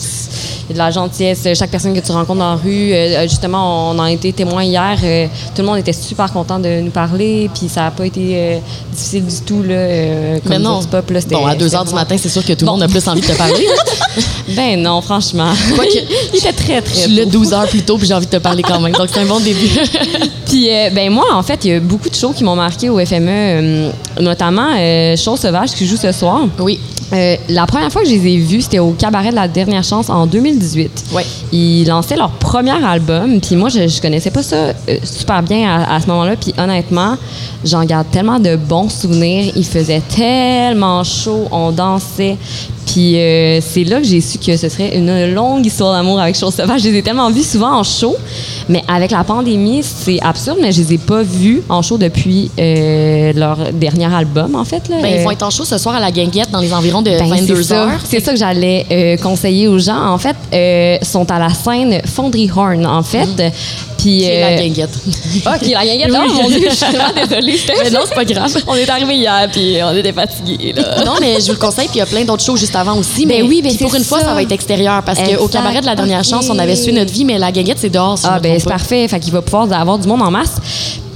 [0.69, 1.47] de la gentillesse.
[1.53, 4.63] Chaque personne que tu rencontres dans la rue, euh, justement, on en a été témoin
[4.63, 4.97] hier.
[5.03, 7.49] euh, tout le monde était super content de nous parler.
[7.53, 8.57] Puis ça n'a pas été euh,
[8.91, 9.63] difficile du tout.
[9.63, 10.81] Là, euh, comme Mais non.
[10.83, 12.83] Pop, là, Bon, à 2 c'était heures du matin, c'est sûr que tout le monde
[12.83, 13.67] a plus envie de te parler.
[14.49, 15.51] Ben non, franchement.
[16.33, 18.31] il était très, très Je suis là 12 heures plus tôt, puis j'ai envie de
[18.31, 18.93] te parler quand même.
[18.93, 19.67] Donc, c'est un bon début.
[20.53, 22.87] Puis, euh, ben moi, en fait, il y a beaucoup de shows qui m'ont marqué
[22.87, 23.89] au FME, euh,
[24.21, 26.41] notamment euh, Show Sauvage qui joue ce soir.
[26.59, 26.79] Oui.
[27.11, 29.83] Euh, la première fois que je les ai vus, c'était au Cabaret de la Dernière
[29.83, 31.05] Chance en 2018.
[31.11, 31.25] Ouais.
[31.51, 35.95] Ils lançaient leur premier album, puis moi, je, je connaissais pas ça super bien à,
[35.95, 36.35] à ce moment-là.
[36.35, 37.17] Puis honnêtement,
[37.65, 39.51] j'en garde tellement de bons souvenirs.
[39.55, 42.37] Il faisait tellement chaud, on dansait.
[42.85, 46.35] Puis euh, c'est là que j'ai su que ce serait une longue histoire d'amour avec
[46.37, 46.81] Chose Sauvage.
[46.81, 48.15] Je les ai tellement vus souvent en show,
[48.69, 52.51] mais avec la pandémie, c'est absurde, mais je les ai pas vus en show depuis
[52.59, 54.87] euh, leur dernier album, en fait.
[54.89, 54.97] Là.
[55.01, 57.01] Ben, ils Euh, vont être en show ce soir à la Guinguette dans les environs
[57.01, 57.83] de ben, 22 c'est ça.
[57.83, 57.99] heures.
[58.03, 60.05] C'est ça que j'allais euh, conseiller aux gens.
[60.11, 63.29] En fait, euh, sont à la scène Fonderie Horn, en fait.
[64.03, 64.89] Puis, Qui est la euh, Guinguette.
[65.45, 66.09] OK, la guinguette?
[66.11, 66.17] Oui.
[66.29, 67.57] Oh mon Dieu, je suis vraiment désolée.
[67.83, 68.53] Mais non, c'est pas grave.
[68.67, 70.73] On est arrivé hier, puis on était fatigués.
[70.73, 71.03] Là.
[71.05, 72.97] Non, mais je vous le conseille, puis il y a plein d'autres shows juste avant
[72.97, 73.25] aussi.
[73.25, 74.33] Ben Mais oui, ben puis pour une fois, ça.
[74.33, 77.23] va être extérieur parce qu'au cabaret de la dernière chance, on avait su notre vie,
[77.23, 78.17] mais la guinguette, c'est dehors.
[78.17, 79.07] si Ah, ben c'est parfait.
[79.07, 80.55] Fait qu'il va pouvoir avoir du monde en masse.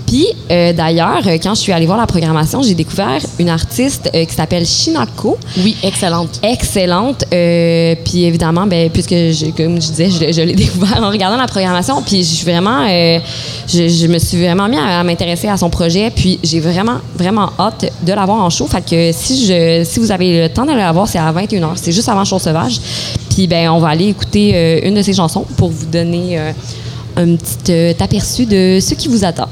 [0.07, 4.09] Puis, euh, d'ailleurs, euh, quand je suis allée voir la programmation, j'ai découvert une artiste
[4.15, 5.37] euh, qui s'appelle Shinako.
[5.57, 6.39] Oui, excellente.
[6.41, 7.25] Excellente.
[7.33, 11.35] Euh, puis, évidemment, ben, puisque, je, comme je disais, je, je l'ai découvert en regardant
[11.35, 12.01] la programmation.
[12.01, 12.87] Puis, je suis vraiment...
[12.87, 13.19] je,
[13.67, 16.09] je me suis vraiment mis à, à m'intéresser à son projet.
[16.09, 18.65] Puis, j'ai vraiment, vraiment hâte de la voir en show.
[18.65, 21.71] Fait que si, je, si vous avez le temps d'aller la voir, c'est à 21h.
[21.75, 22.79] C'est juste avant Show Sauvage.
[23.29, 26.39] Puis, ben, on va aller écouter une de ses chansons pour vous donner...
[27.17, 29.49] un petit aperçu de ce qui vous attend.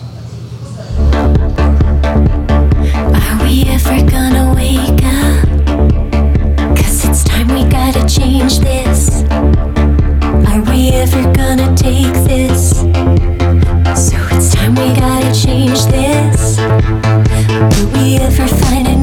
[13.96, 16.58] So it's time we gotta change this.
[16.58, 18.95] Will we ever find an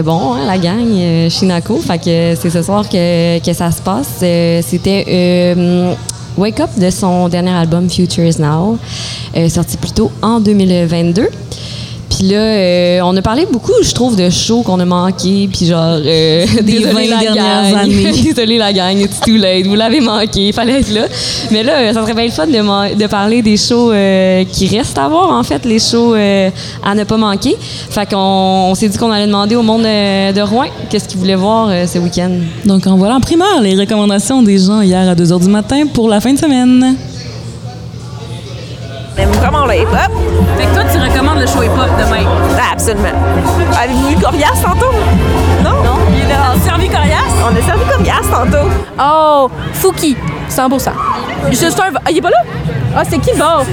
[0.00, 1.80] c'était bon, hein, la gang euh, Shinako.
[2.02, 4.20] Que c'est ce soir que, que ça se passe.
[4.22, 5.92] Euh, C'était euh,
[6.38, 8.78] Wake Up de son dernier album Future Is Now,
[9.50, 11.28] sorti plus tôt en 2022.
[12.20, 15.64] Puis là, euh, on a parlé beaucoup, je trouve, de shows qu'on a manqué, puis
[15.64, 17.78] genre euh, des Désolé 20 la dernières gang.
[17.78, 18.12] années.
[18.34, 21.06] Désolé la gang, it's too late, vous l'avez manqué, il fallait être là.
[21.50, 24.98] Mais là, ça serait bien le fun de, de parler des shows euh, qui restent
[24.98, 27.56] à voir, en fait, les shows à ne pas manquer.
[27.58, 31.36] Fait qu'on on s'est dit qu'on allait demander au monde de Rouen qu'est-ce qu'ils voulaient
[31.36, 32.32] voir ce week-end.
[32.66, 35.84] Donc, en voilà en primeur les recommandations des gens hier à 2 h du matin
[35.90, 36.96] pour la fin de semaine.
[39.40, 40.12] Vraiment le hip-hop.
[40.58, 42.28] Fait que toi, tu recommandes le show hip-hop demain?
[42.58, 43.08] Ah, absolument.
[43.82, 44.92] Avez-vous eu Corias tantôt?
[45.64, 45.82] Non?
[45.82, 45.98] Non.
[46.12, 46.52] Il est là.
[46.52, 47.32] On a servi Corias?
[47.42, 48.68] On a servi Corias tantôt.
[48.98, 50.16] Oh, Fouki,
[50.48, 50.68] 100
[51.50, 51.70] Je suis un...
[52.04, 52.42] Ah, il est pas là?
[52.94, 53.30] Ah, c'est qui?
[53.38, 53.64] Bon.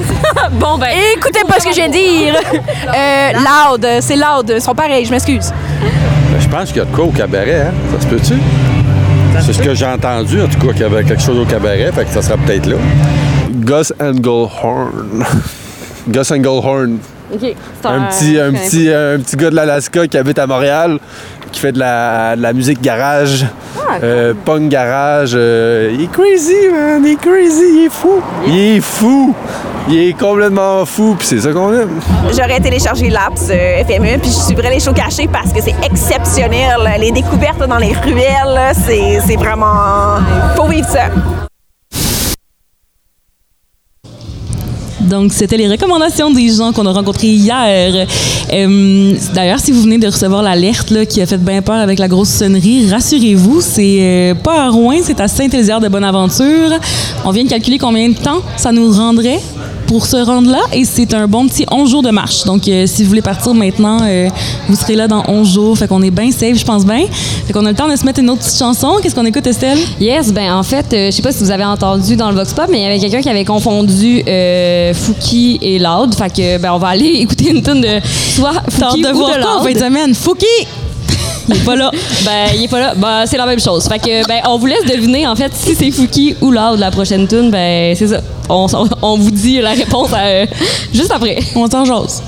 [0.54, 0.90] bon, ben...
[1.16, 2.36] Écoutez pas ce que je viens de dire.
[2.88, 4.50] Euh, loud, c'est loud.
[4.50, 5.52] Ils sont pareils, je m'excuse.
[5.82, 7.74] Ben, je pense qu'il y a de quoi au cabaret, hein?
[7.94, 8.42] Ça se peut-tu?
[9.42, 11.92] C'est ce que j'ai entendu, en tout cas, qu'il y avait quelque chose au cabaret,
[11.94, 12.78] fait que ça sera peut-être là.
[13.68, 15.26] Gus Engelhorn.
[16.08, 16.98] Gus Engelhorn.
[17.84, 20.98] Un petit, un, petit, un petit gars de l'Alaska qui habite à Montréal,
[21.52, 23.46] qui fait de la, de la musique garage,
[24.02, 25.34] euh, punk garage.
[25.36, 27.04] euh, il est crazy, man.
[27.06, 27.64] Il est crazy.
[27.80, 28.22] Il est fou.
[28.48, 29.36] Il est fou.
[29.90, 32.00] Il est complètement fou, puis c'est ça qu'on aime.
[32.32, 36.78] J'aurais téléchargé l'app euh, FME, puis je suivrais les shows cachés parce que c'est exceptionnel.
[37.00, 40.16] Les découvertes dans les ruelles, c'est vraiment...
[40.56, 41.08] Faut vivre ça.
[45.08, 48.06] Donc, c'était les recommandations des gens qu'on a rencontrés hier.
[48.54, 52.08] Euh, D'ailleurs, si vous venez de recevoir l'alerte qui a fait bien peur avec la
[52.08, 56.72] grosse sonnerie, rassurez-vous, c'est euh, pas à Rouen, c'est à Saint-Élière de Bonaventure.
[57.26, 59.40] On vient de calculer combien de temps ça nous rendrait?
[59.88, 62.44] Pour se rendre là et c'est un bon petit 11 jours de marche.
[62.44, 64.28] Donc, euh, si vous voulez partir maintenant, euh,
[64.68, 65.78] vous serez là dans 11 jours.
[65.78, 67.06] Fait qu'on est bien safe, je pense bien.
[67.46, 68.98] Fait qu'on a le temps de se mettre une autre petite chanson.
[69.02, 69.80] Qu'est-ce qu'on écoute, Estelle?
[70.00, 72.54] Yes, ben en fait, euh, je sais pas si vous avez entendu dans le Vox
[72.54, 76.14] Pop, mais il y avait quelqu'un qui avait confondu euh, Fouki et Loud.
[76.16, 79.64] Fait que ben on va aller écouter une tune de soit Fouki ou de Loud.
[79.64, 80.14] fin de semaine?
[80.14, 80.46] Fouki!
[81.50, 81.92] Il est pas là.
[82.26, 82.94] Ben, il est pas là.
[82.96, 83.88] Ben, c'est la même chose.
[83.88, 86.92] Fait que, ben, on vous laisse deviner, en fait, si c'est Fouki ou Loud la
[86.92, 87.50] prochaine tune.
[87.52, 88.22] Ben, c'est ça.
[88.50, 88.68] On,
[89.02, 90.46] on vous dit la réponse euh,
[90.94, 91.40] juste après.
[91.56, 92.22] On s'en jase.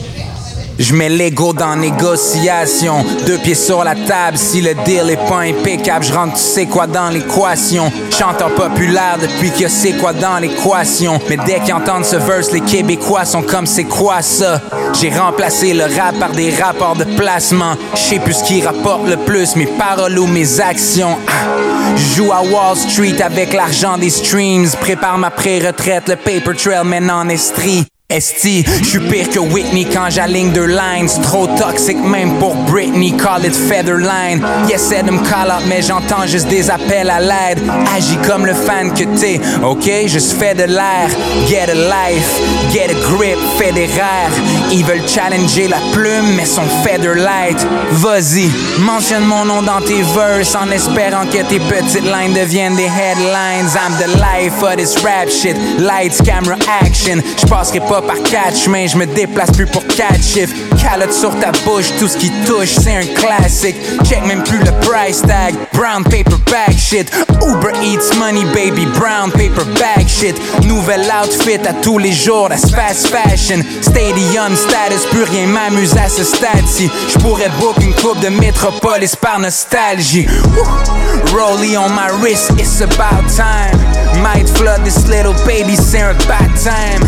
[0.80, 3.05] Je mets l'ego dans négociation.
[3.27, 6.67] Deux pieds sur la table, si le deal est pas impeccable, je rentre tu sais
[6.67, 7.91] quoi dans l'équation.
[8.17, 11.19] Chanteur populaire depuis que c'est quoi dans l'équation.
[11.30, 14.61] Mais dès qu'ils entendent ce verse, les Québécois sont comme c'est quoi ça?
[14.99, 17.75] J'ai remplacé le rap par des rapports de placement.
[17.95, 21.17] Je sais plus ce qui rapporte le plus, mes paroles ou mes actions.
[21.27, 21.97] Ah.
[22.15, 24.69] Joue à Wall Street avec l'argent des streams.
[24.80, 27.86] Prépare ma pré-retraite, le paper trail mène en estrie.
[28.12, 31.07] Esti, je suis pire que Whitney quand j'aligne deux lines.
[31.22, 34.41] Trop toxique même pour Britney, call it Featherline.
[34.68, 37.62] Yes, de me call out, mais j'entends juste des appels à l'aide.
[37.95, 40.07] Agis comme le fan que t'es, ok?
[40.07, 41.07] Juste fais de l'air.
[41.47, 42.41] Get a life,
[42.74, 44.41] get a grip, fais des rêves.
[44.72, 47.64] Ils veulent challenger la plume, mais sont featherlight.
[47.91, 48.49] Vas-y,
[48.80, 53.70] mentionne mon nom dans tes verses en espérant que tes petites lines deviennent des headlines.
[53.76, 55.55] I'm the life of this rap shit.
[55.78, 57.22] Lights, camera, action.
[57.38, 60.56] Je passerai par quatre chemins, je me déplace plus pour quatre chiffres.
[60.82, 63.76] Calotte sur ta bouche, tout ce qui touche, c'est un classique.
[64.06, 65.56] Check même plus le price tag.
[65.74, 67.12] Brown paper bag shit.
[67.41, 68.86] Uber Eats money, baby.
[68.97, 70.36] Brown paper bag shit.
[70.66, 73.64] Nouvel outfit à tous les jours, that's fast fashion.
[73.82, 76.89] Stadium status, plus rien m'amuse à ce stade-ci.
[77.14, 80.28] Je pourrais book une coupe de métropolis par nostalgie.
[80.58, 81.36] Ouh.
[81.36, 83.78] Rollie on my wrist, it's about time.
[84.22, 87.04] Might flood this little baby, c'est un time.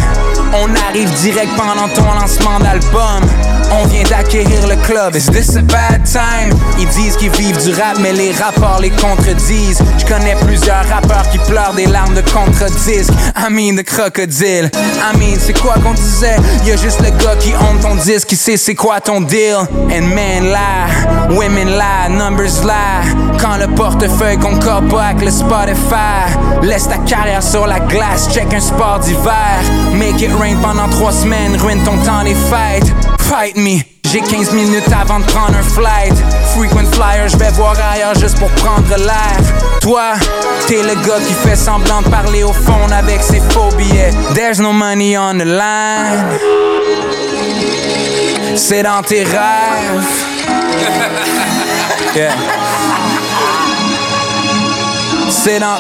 [0.53, 3.60] On arrive direct pendant ton lancement d'album.
[3.73, 6.53] On vient d'acquérir le club, is this a bad time?
[6.77, 9.81] Ils disent qu'ils vivent du rap, mais les rapports les contredisent.
[9.97, 13.13] Je connais plusieurs rappeurs qui pleurent des larmes de contre-disque.
[13.37, 14.69] I mean de crocodile.
[14.75, 16.35] I mean, c'est quoi qu'on disait?
[16.65, 19.55] Y'a juste le gars qui honte ton disque, qui sait c'est quoi ton deal.
[19.89, 23.37] And men lie, women lie, numbers lie.
[23.39, 26.27] Quand le portefeuille concorde pas avec le Spotify,
[26.61, 29.61] laisse ta carrière sur la glace, check un sport d'hiver.
[29.93, 32.91] Make it rain pendant trois semaines, ruine ton temps des fêtes.
[33.43, 36.13] J'ai 15 minutes avant de prendre un flight.
[36.55, 39.79] Frequent flyer, je vais voir ailleurs juste pour prendre l'air.
[39.81, 40.13] Toi,
[40.67, 44.11] t'es le gars qui fait semblant de parler au fond avec ses faux billets.
[44.35, 46.25] There's no money on the line.
[48.55, 50.05] C'est dans tes rêves.
[52.15, 52.33] Yeah.
[55.29, 55.77] C'est dans.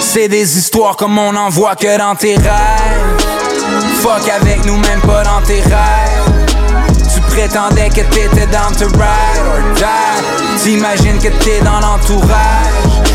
[0.00, 3.26] C'est des histoires comme on en voit que dans tes rêves.
[4.02, 6.35] Fuck avec nous, même pas dans tes rêves.
[7.36, 10.62] Prétendais que t'étais down to ride or die.
[10.62, 12.32] T'imagines que t'es dans l'entourage.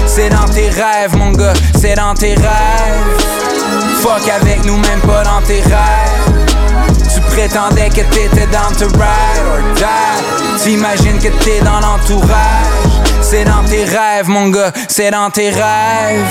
[0.06, 3.26] C'est dans tes rêves, mon gars, c'est dans tes rêves.
[4.00, 6.46] Fuck avec nous, même pas dans tes rêves.
[7.12, 10.64] Tu prétendais que t'étais down to ride or die.
[10.64, 13.02] T'imagines que t'es dans l'entourage.
[13.22, 16.28] C'est dans tes rêves, mon gars, c'est dans tes rêves.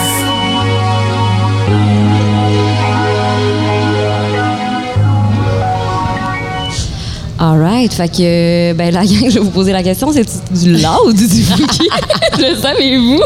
[7.42, 10.26] Alright, fait que, ben la gang, je vais vous poser la question, c'est
[10.62, 11.88] du loud ou du Fouki?
[12.38, 13.18] le savez-vous?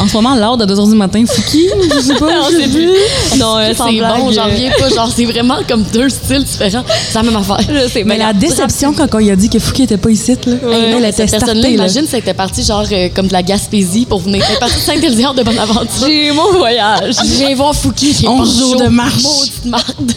[0.00, 2.68] En ce moment, l'heure de 2h du matin, Fouki, je sais pas, on je sais
[2.68, 3.38] plus.
[3.38, 4.88] Non, euh, c'est bon, j'en reviens pas.
[4.88, 6.82] Genre, c'est vraiment comme deux styles différents.
[6.88, 7.60] C'est la même affaire.
[7.60, 10.54] Je sais, Mais la déception quand on a dit que Fouki était pas ici, là,
[10.60, 14.18] non, elle était cette personne-là, imagine, c'était parti genre euh, comme de la Gaspésie pour
[14.18, 14.44] venir.
[14.50, 16.04] Elle partie de Saint-Éliard de Bonaventure.
[16.04, 17.14] J'ai mon voyage.
[17.24, 19.22] Je viens voir Fouki est 11 pas jours de marche.
[19.22, 20.12] Maudite marde.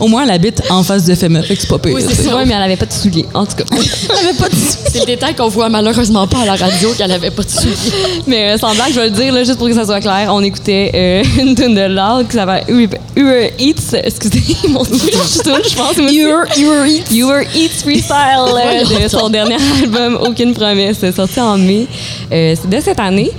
[0.00, 1.94] Au moins, elle habite en face de FME, fait que c'est pas pire.
[1.94, 2.31] Oui, ça.
[2.36, 3.64] Ouais, mais elle avait pas de souliers, en tout cas.
[3.72, 7.12] Elle avait pas de C'est le détail qu'on voit malheureusement pas à la radio qu'elle
[7.12, 7.74] avait pas de souliers.
[8.26, 10.30] Mais euh, sans blague, je vais le dire, là, juste pour que ça soit clair,
[10.30, 13.96] on écoutait euh, une tune de Loud qui s'appelle Uber, Eats.
[14.04, 15.96] Excusez mon dieu, je tourne, je pense.
[15.96, 17.14] Uber, Eats.
[17.14, 18.14] Uber Eats Freestyle
[18.54, 21.86] euh, de son dernier album Aucune promesse, sorti en mai.
[22.32, 23.30] Euh, de cette année.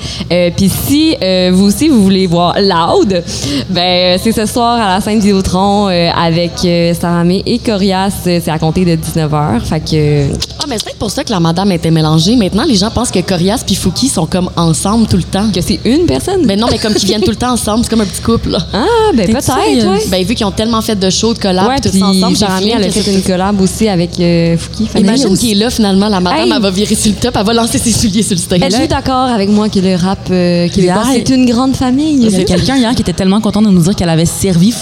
[0.56, 1.16] Puis si
[1.52, 3.24] vous aussi vous voulez voir Loud,
[3.70, 6.52] ben c'est ce soir à la scène Vidéotron avec
[7.00, 8.14] Sarah May et Corias.
[8.24, 9.62] C'est à compter de 19h.
[9.62, 10.28] Fait que
[10.60, 12.36] Ah, mais c'est peut-être pour ça que la madame était mélangée.
[12.36, 15.50] Maintenant, les gens pensent que Corias puis Fouki sont comme ensemble tout le temps.
[15.54, 16.46] que c'est une personne?
[16.46, 18.50] Mais non, mais comme qu'ils viennent tout le temps ensemble, c'est comme un petit couple.
[18.52, 18.60] Là.
[18.74, 20.04] ah ben T'es peut-être, ouais.
[20.10, 22.36] Ben, vu qu'ils ont tellement fait de shows, de collabs, Ouais, tout puis ça ensemble,
[22.36, 24.88] filmé elle a fait une collab aussi avec euh, Fouki.
[24.98, 26.52] Imagine qu'il est là finalement, la madame, Hey.
[26.56, 28.62] elle va virer sur le top, elle va lancer ses souliers sur le stage.
[28.62, 32.16] Êtes-vous d'accord avec moi que le rap euh, québécois, c'est une grande famille?
[32.22, 34.74] Il y a quelqu'un hier qui était tellement content de nous dire qu'elle avait servi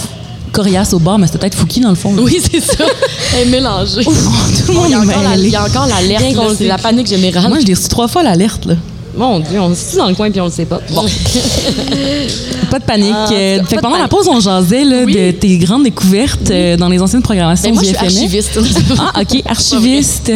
[0.52, 2.14] Corias au bar, mais c'était peut-être Fouki dans le fond.
[2.16, 2.22] là.
[2.22, 2.84] Oui, c'est ça.
[3.36, 4.04] Elle est mélangée.
[4.04, 4.12] Tout
[4.68, 6.26] le monde il, y a encore l'alerte,
[6.58, 7.48] c'est la panique générale.
[7.50, 8.66] Moi, je l'ai reçu trois fois l'alerte.
[8.66, 8.76] là.
[9.16, 10.80] Mon Dieu, on est dans le coin puis on le sait pas.
[10.90, 11.04] Bon.
[12.70, 13.12] Pas de panique.
[13.14, 15.14] Ah, fait que pendant la pause, on jasait là, Oui.
[15.14, 18.06] de tes grandes découvertes euh, dans les anciennes programmations Ben, moi, du je suis FME.
[18.08, 18.60] archiviste.
[18.98, 20.32] Ah, OK, archiviste.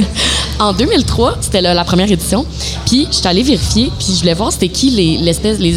[0.59, 2.45] En 2003, c'était la, la première édition.
[2.85, 5.17] Puis, j'étais allée vérifier, puis je voulais voir c'était qui les,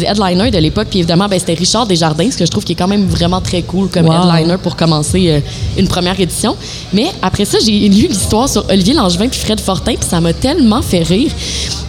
[0.05, 0.87] headliners de l'époque.
[0.89, 3.41] Puis, évidemment, ben, c'était Richard Desjardins, ce que je trouve qui est quand même vraiment
[3.41, 4.29] très cool comme Wow.
[4.31, 5.39] headliner pour commencer euh,
[5.77, 6.55] une première édition.
[6.93, 10.33] Mais après ça, j'ai lu l'histoire sur Olivier Langevin puis Fred Fortin, puis ça m'a
[10.33, 11.31] tellement fait rire.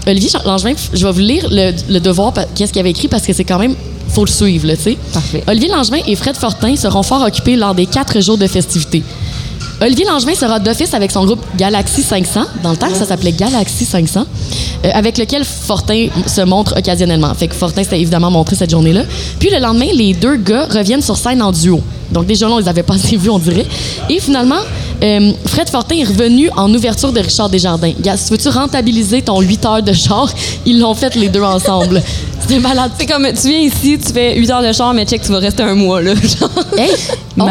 [0.07, 3.33] Olivier Langevin, je vais vous lire le, le devoir, qu'est-ce qu'il avait écrit, parce que
[3.33, 3.77] c'est quand même
[4.11, 4.99] faut le suivre, tu sais.
[5.13, 5.45] Parfait.
[5.47, 9.03] Olivier Langevin et Fred Fortin seront fort occupés lors des quatre jours de festivités.
[9.83, 12.43] Olivier Langevin sera d'office avec son groupe Galaxy 500.
[12.63, 14.27] Dans le temps, ça s'appelait Galaxy 500,
[14.85, 17.33] euh, avec lequel Fortin se montre occasionnellement.
[17.35, 19.05] Fait que Fortin s'était évidemment montré cette journée-là.
[19.39, 21.81] Puis le lendemain, les deux gars reviennent sur scène en duo.
[22.13, 23.67] Donc déjà là, on les avait pas assez vus, on dirait.
[24.11, 24.61] Et finalement,
[25.03, 27.93] euh, Fred Fortin est revenu en ouverture de Richard Desjardins.
[28.17, 30.31] Si veux-tu rentabiliser ton 8 heures de char,
[30.67, 32.03] ils l'ont fait les deux ensemble.
[32.41, 32.91] C'était malade.
[32.99, 35.39] C'est comme, tu viens ici, tu fais 8 heures de char, mais check, tu vas
[35.39, 36.15] rester un mois, là.
[36.15, 36.51] Genre.
[36.77, 36.91] Hey!
[37.39, 37.45] Oh,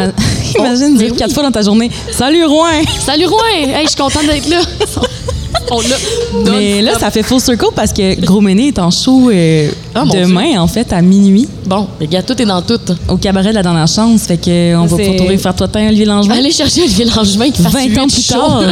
[0.58, 1.16] Imagine mais dire oui.
[1.16, 1.90] quatre fois dans ta journée
[2.20, 2.82] Salut, Rouen!
[2.98, 3.38] Salut Rouen!
[3.74, 4.60] Hey, je suis contente d'être là.
[5.70, 6.50] On l'a.
[6.52, 10.04] Mais là, ça fait full circle parce que Gros Méné est en show euh, Ah,
[10.04, 12.78] mon demain, en fait, à minuit, Bon, les gars, tout est dans tout.
[13.08, 14.24] au cabaret de la dernière chance.
[14.24, 16.34] Fait que on va C'est- pouvoir retrouver faire toi Olivier Langevin.
[16.34, 18.34] Allez chercher Olivier Langevin qui fasse 20 ans huit plus shows.
[18.36, 18.62] tard.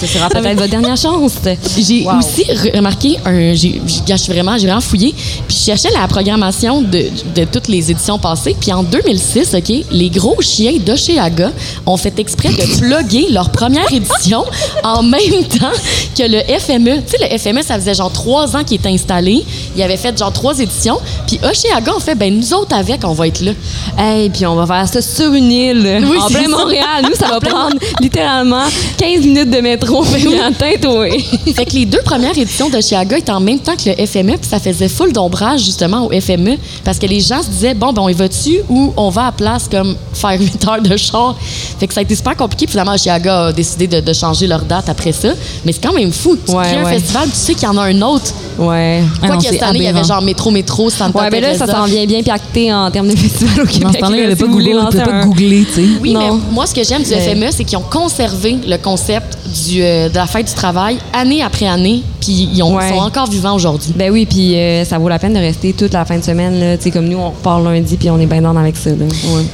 [0.00, 1.32] Ce sera peut-être votre dernière chance.
[1.78, 2.18] J'ai Wow.
[2.18, 3.54] aussi re- remarqué un.
[3.54, 3.80] J'ai
[4.28, 5.14] vraiment, j'ai vraiment fouillé.
[5.46, 8.56] Puis je cherchais la programmation de, de toutes les éditions passées.
[8.58, 11.50] Puis en 2006, OK, les gros chiens d'Oshéaga
[11.86, 14.44] ont fait exprès de plugger leur première édition
[14.82, 15.72] en même temps
[16.16, 17.02] que le FME.
[17.04, 19.44] Tu sais, le FME, ça faisait genre trois ans qu'il était installé.
[19.76, 20.98] Il avait fait genre trois éditions.
[21.26, 23.52] Puis Oshéaga ont fait, ben nous autres avec, on va être là.
[23.98, 26.48] Hey, puis on va faire ça sur une île, Oui, en plein ça.
[26.48, 27.04] Montréal.
[27.04, 28.64] Nous, ça va prendre littéralement
[28.96, 29.89] 15 minutes de métro.
[30.38, 31.24] La tête, oui.
[31.54, 34.36] Fait que les deux premières éditions de Chiaga étaient en même temps que le FME,
[34.38, 37.92] puis ça faisait full d'ombrage justement au FME, parce que les gens se disaient bon
[37.92, 41.36] ben on y va-tu ou on va à place comme faire 8 heures de char?
[41.78, 42.66] Fait que ça a été super compliqué.
[42.66, 45.30] Puis finalement Chiaga a décidé de, de changer leur date après ça,
[45.64, 46.36] mais c'est quand même fou.
[46.44, 48.32] Tu Ouais, crées un festival, tu sais qu'il y en a un autre.
[48.58, 49.02] Ouais.
[49.22, 51.28] Ah Quoi non, que c'est cette année il y avait genre métro métro, Santa Ouais,
[51.30, 53.82] mais là, ça s'en vient bien pacté en termes de festival au Québec.
[53.82, 55.88] Dans ce temps-là, il n'y avait pas voulez Google, on pas googler, tu sais.
[56.00, 56.20] Oui, Non.
[56.34, 59.79] mais moi, ce que j'aime du Mais- FME, c'est qu'ils ont conservé le concept du,
[59.82, 62.88] euh, de la fête du travail année après année, puis ils ont- Ouais.
[62.88, 63.92] sont encore vivants aujourd'hui.
[63.96, 66.76] Ben oui, puis euh, ça vaut la peine de rester toute la fin de semaine.
[66.78, 68.90] Tu sais, comme nous, on part lundi, puis on est bien dans avec ça.
[68.90, 68.96] Là.
[69.04, 69.44] Ouais.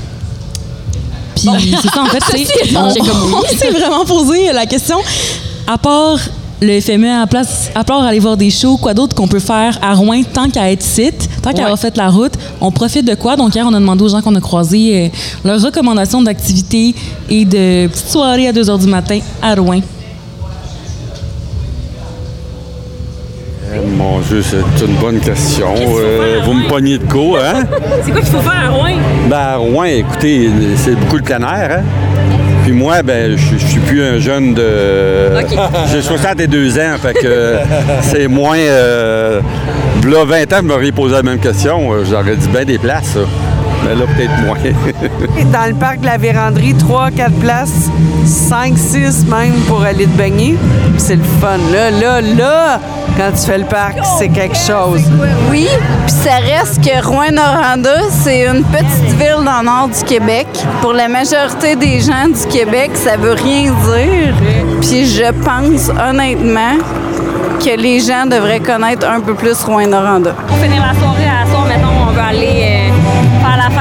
[1.34, 2.22] Puis c'est ça, en fait,
[2.70, 4.96] étant, on, on s'est vraiment posé la question,
[5.66, 6.18] à part
[6.62, 9.78] le FME à place, à part aller voir des shows, quoi d'autre qu'on peut faire
[9.82, 11.62] à Rouen tant qu'à être site, tant qu'à Ouais.
[11.64, 13.36] avoir fait la route, on profite de quoi?
[13.36, 15.08] Donc hier, on a demandé aux gens qu'on a croisés euh,
[15.46, 16.94] leurs recommandations d'activités
[17.28, 19.80] et de petites soirées à 2 h du matin à Rouen.
[24.08, 25.74] Mon Dieu, c'est une bonne question.
[25.76, 27.64] Euh, vous me pognez de quoi, hein?
[28.04, 28.96] C'est quoi qu'il faut faire à Rouen?
[29.28, 31.82] Ben, à Rouen, écoutez, c'est beaucoup le plein air, hein?
[32.62, 35.40] Puis moi, ben, je je suis plus un jeune de.
[35.40, 35.58] OK.
[35.90, 37.56] J'ai 62 ans, fait que
[38.02, 38.58] c'est moins.
[38.58, 39.40] Euh...
[40.06, 42.04] Là, 20 ans, je m'aurais posé la même question.
[42.08, 43.20] J'aurais dit bien des places, ça.
[43.84, 44.56] Mais là, peut-être moins.
[45.52, 47.90] Dans le parc de la Véranderie, 3, 4 places,
[48.24, 50.56] 5, 6 même pour aller te baigner.
[50.92, 51.58] Puis C'est le fun.
[51.72, 52.80] Là, là, là,
[53.16, 55.02] quand tu fais le parc, c'est quelque chose.
[55.50, 55.68] Oui,
[56.06, 60.46] puis ça reste que Rouen-Noranda, c'est une petite ville dans le nord du Québec.
[60.80, 64.34] Pour la majorité des gens du Québec, ça veut rien dire.
[64.80, 66.76] Puis je pense honnêtement
[67.58, 70.32] que les gens devraient connaître un peu plus Rouen-Noranda.
[70.46, 72.65] Pour finir la soirée, à la soir, mettons, on veut aller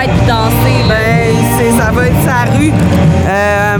[0.05, 0.85] fête puis danser.
[0.87, 2.71] Ben, ça va être sa rue.
[3.27, 3.77] Euh,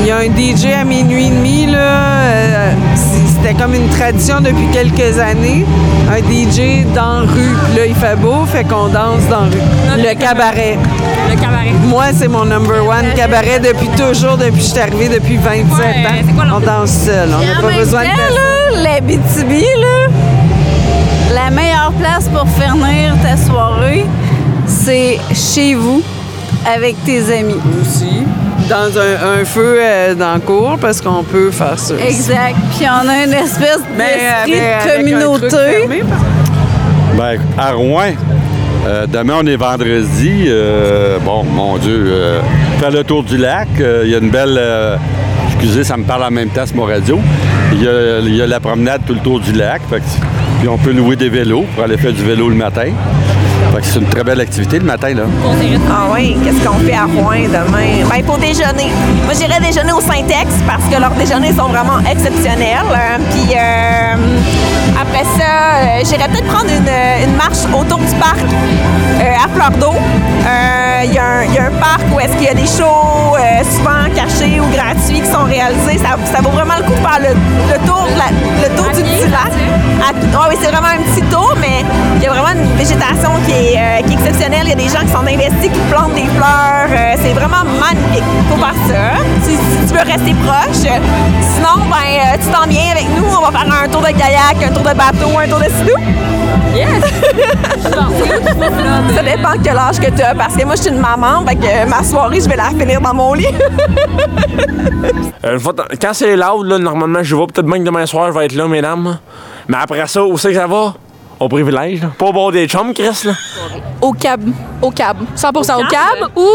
[0.00, 1.78] Il y a un DJ à minuit et demi, là.
[1.78, 5.64] euh, C'était comme une tradition depuis quelques années.
[6.10, 7.54] Un DJ dans la rue.
[7.76, 9.98] Là, il fait beau, fait qu'on danse dans la rue.
[10.02, 10.78] Le cabaret.
[11.30, 11.72] Le cabaret.
[11.86, 15.60] Moi, c'est mon number one cabaret depuis toujours, depuis que je suis arrivée, depuis 27
[15.70, 16.56] ans.
[16.56, 17.28] On danse seul.
[17.34, 18.82] On n'a pas besoin de personne.
[18.82, 20.08] là, l'Abitibi, là,
[21.34, 24.06] la meilleure place pour finir ta soirée,
[24.66, 26.02] c'est chez vous,
[26.66, 27.56] avec tes amis.
[27.80, 28.24] Aussi.
[28.68, 31.94] Dans un, un feu euh, dans le cours, parce qu'on peut faire ça.
[31.94, 32.04] aussi.
[32.04, 32.54] Exact.
[32.76, 35.50] Puis on a une espèce Mais, euh, mais de communauté.
[35.50, 36.02] fermé,
[37.18, 38.12] Ben, à Rouen,
[38.86, 40.44] euh, demain, on est vendredi.
[40.46, 42.40] euh, bon, mon Dieu, euh,
[42.78, 43.68] faire le tour du lac.
[43.80, 44.56] euh, Il y a une belle.
[44.58, 44.96] euh,
[45.48, 47.18] excusez, ça me parle en même temps, c'est mon radio.
[47.72, 49.82] Il y, a, il y a la promenade tout le tour du lac.
[49.90, 50.26] fait que-
[50.60, 52.90] puis on peut louer des vélos pour aller faire du vélo le matin.
[53.80, 55.22] C'est une très belle activité le matin, là.
[55.90, 58.06] Ah oui, qu'est-ce qu'on fait à Rouen demain?
[58.10, 58.90] Ben, pour déjeuner.
[59.24, 62.84] Moi, j'irais déjeuner au Syntex parce que leurs déjeuners sont vraiment exceptionnels.
[62.92, 64.14] Euh, Puis euh,
[65.02, 66.88] après ça, euh, j'irais peut-être prendre une,
[67.28, 69.94] une marche autour du parc euh, à fleur d'eau.
[69.94, 71.24] Euh, Il y, a
[71.66, 75.26] un- parc où est-ce qu'il y a des shows euh, souvent cachés ou gratuits qui
[75.30, 75.98] sont réalisés.
[75.98, 77.34] Ça, ça vaut vraiment le coup de faire le,
[77.72, 78.30] le tour, la-
[78.62, 79.50] le tour du petit lac.
[80.34, 81.84] Ah oui, c'est vraiment un petit tour, mais
[82.16, 84.62] il y a vraiment une végétation qui est, euh, qui est exceptionnelle.
[84.64, 86.88] Il y a des gens qui sont investis, qui plantent des fleurs.
[86.90, 88.24] Euh, c'est vraiment magnifique.
[88.50, 89.22] faut faire ça.
[89.44, 90.82] Si, si tu veux rester proche.
[91.54, 93.26] Sinon, ben, euh, tu t'en viens avec nous.
[93.26, 95.98] On va faire un tour de kayak, un tour de bateau, un tour de sidou?
[96.74, 97.02] Yes!
[99.14, 101.44] ça dépend de quel âge que tu as, parce que moi, je suis une maman,
[101.46, 103.46] fait que ma soirée, je vais la finir dans mon lit.
[105.44, 108.06] Euh, une fois de- quand c'est loud, là, normalement, je vais peut-être bien que demain
[108.06, 109.18] soir, je vais être là, mesdames.
[109.66, 110.94] Mais après ça, où c'est que ça va?
[111.40, 112.10] Au privilège, là.
[112.16, 113.32] Pas au bord des chums, Chris, là.
[114.00, 114.40] Au cab.
[114.80, 115.16] Au cab.
[115.36, 115.90] 100% au, cab?
[115.90, 116.48] cab ou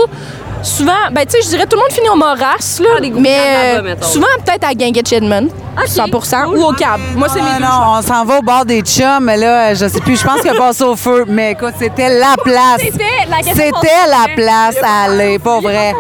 [0.64, 3.10] souvent, ben tu sais, je dirais tout le monde finit au Moras, là.
[3.20, 3.38] mais
[3.78, 5.10] euh, souvent peut-être à Guinguette
[5.86, 6.22] Edmond.
[6.24, 7.00] 100 ou au cab.
[7.16, 9.74] Moi, c'est mes Ah deux non, on s'en va au bord des chums, mais là,
[9.74, 11.26] je sais plus, je pense qu'il a passé au feu.
[11.28, 12.80] Mais écoute, c'était la place.
[12.80, 15.94] C'était la question C'était la place à aller, pas vrai.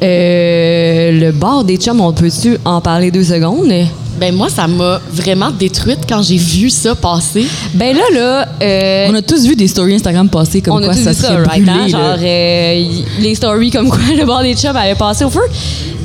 [0.00, 3.72] Euh, le bar des chums, on peut-tu en parler deux secondes?
[4.20, 7.46] Ben moi, ça m'a vraiment détruite quand j'ai vu ça passer.
[7.74, 8.46] Ben là, là...
[8.62, 11.10] euh, On a tous vu des stories Instagram passer comme on a quoi tous ça
[11.10, 11.70] vu ça, serait right, brûlé.
[11.70, 11.88] hein?
[11.88, 12.84] Genre, euh,
[13.20, 15.42] les stories comme quoi le bar des chums avait passé au feu.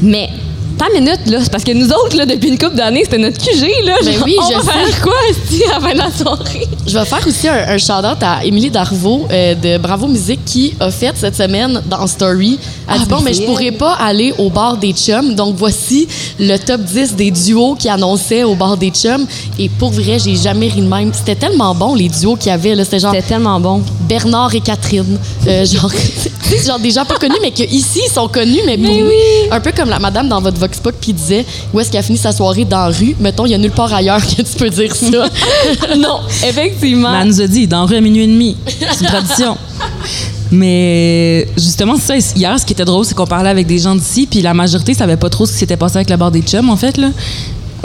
[0.02, 0.30] Mais,
[0.78, 3.38] ta minute, là, c'est parce que nous autres, là, depuis une couple d'années, c'était notre
[3.38, 3.96] QG, là.
[4.04, 4.72] Ben oui, on je va sais.
[4.72, 6.68] faire quoi, esti, à la fin de la soirée?
[6.88, 10.74] Je vais faire aussi un, un shout-out à Émilie Darvaux euh, de Bravo Musique qui
[10.80, 12.60] a fait cette semaine dans Story.
[12.88, 15.36] Elle Ah, dit Bon, mais je pourrais pas aller au bar des chums.
[15.36, 16.08] Donc voici
[16.40, 19.26] le top 10 des duos qui annonçaient au bar des chums.
[19.60, 21.12] Et pour vrai, j'ai jamais ri de même.
[21.14, 22.76] C'était tellement bon, les duos qu'il y avait.
[22.76, 22.84] là.
[22.84, 23.14] C'était genre.
[23.14, 23.82] C'était tellement bon.
[24.10, 25.18] Bernard et Catherine.
[25.48, 25.92] Euh, genre,
[26.68, 29.14] genre des gens pas connus, mais que ici ils sont connus, mais Mais oui.
[29.52, 32.04] un peu comme la madame dans votre Vox Pop qui disait où est-ce qu'elle a
[32.04, 33.16] fini sa soirée dans la rue.
[33.20, 35.08] Mettons, il y a nulle part ailleurs que tu peux dire ça.
[35.98, 37.12] non, effectivement.
[37.12, 38.56] Mais elle nous a dit, dans rue à minuit et demi.
[38.66, 39.58] C'est une tradition.
[40.52, 42.34] Mais justement, c'est ça.
[42.36, 44.94] Hier, ce qui était drôle, c'est qu'on parlait avec des gens d'ici, puis la majorité
[44.94, 46.98] savait pas trop ce qui s'était passé avec la barre des chums, en fait.
[46.98, 47.10] Là.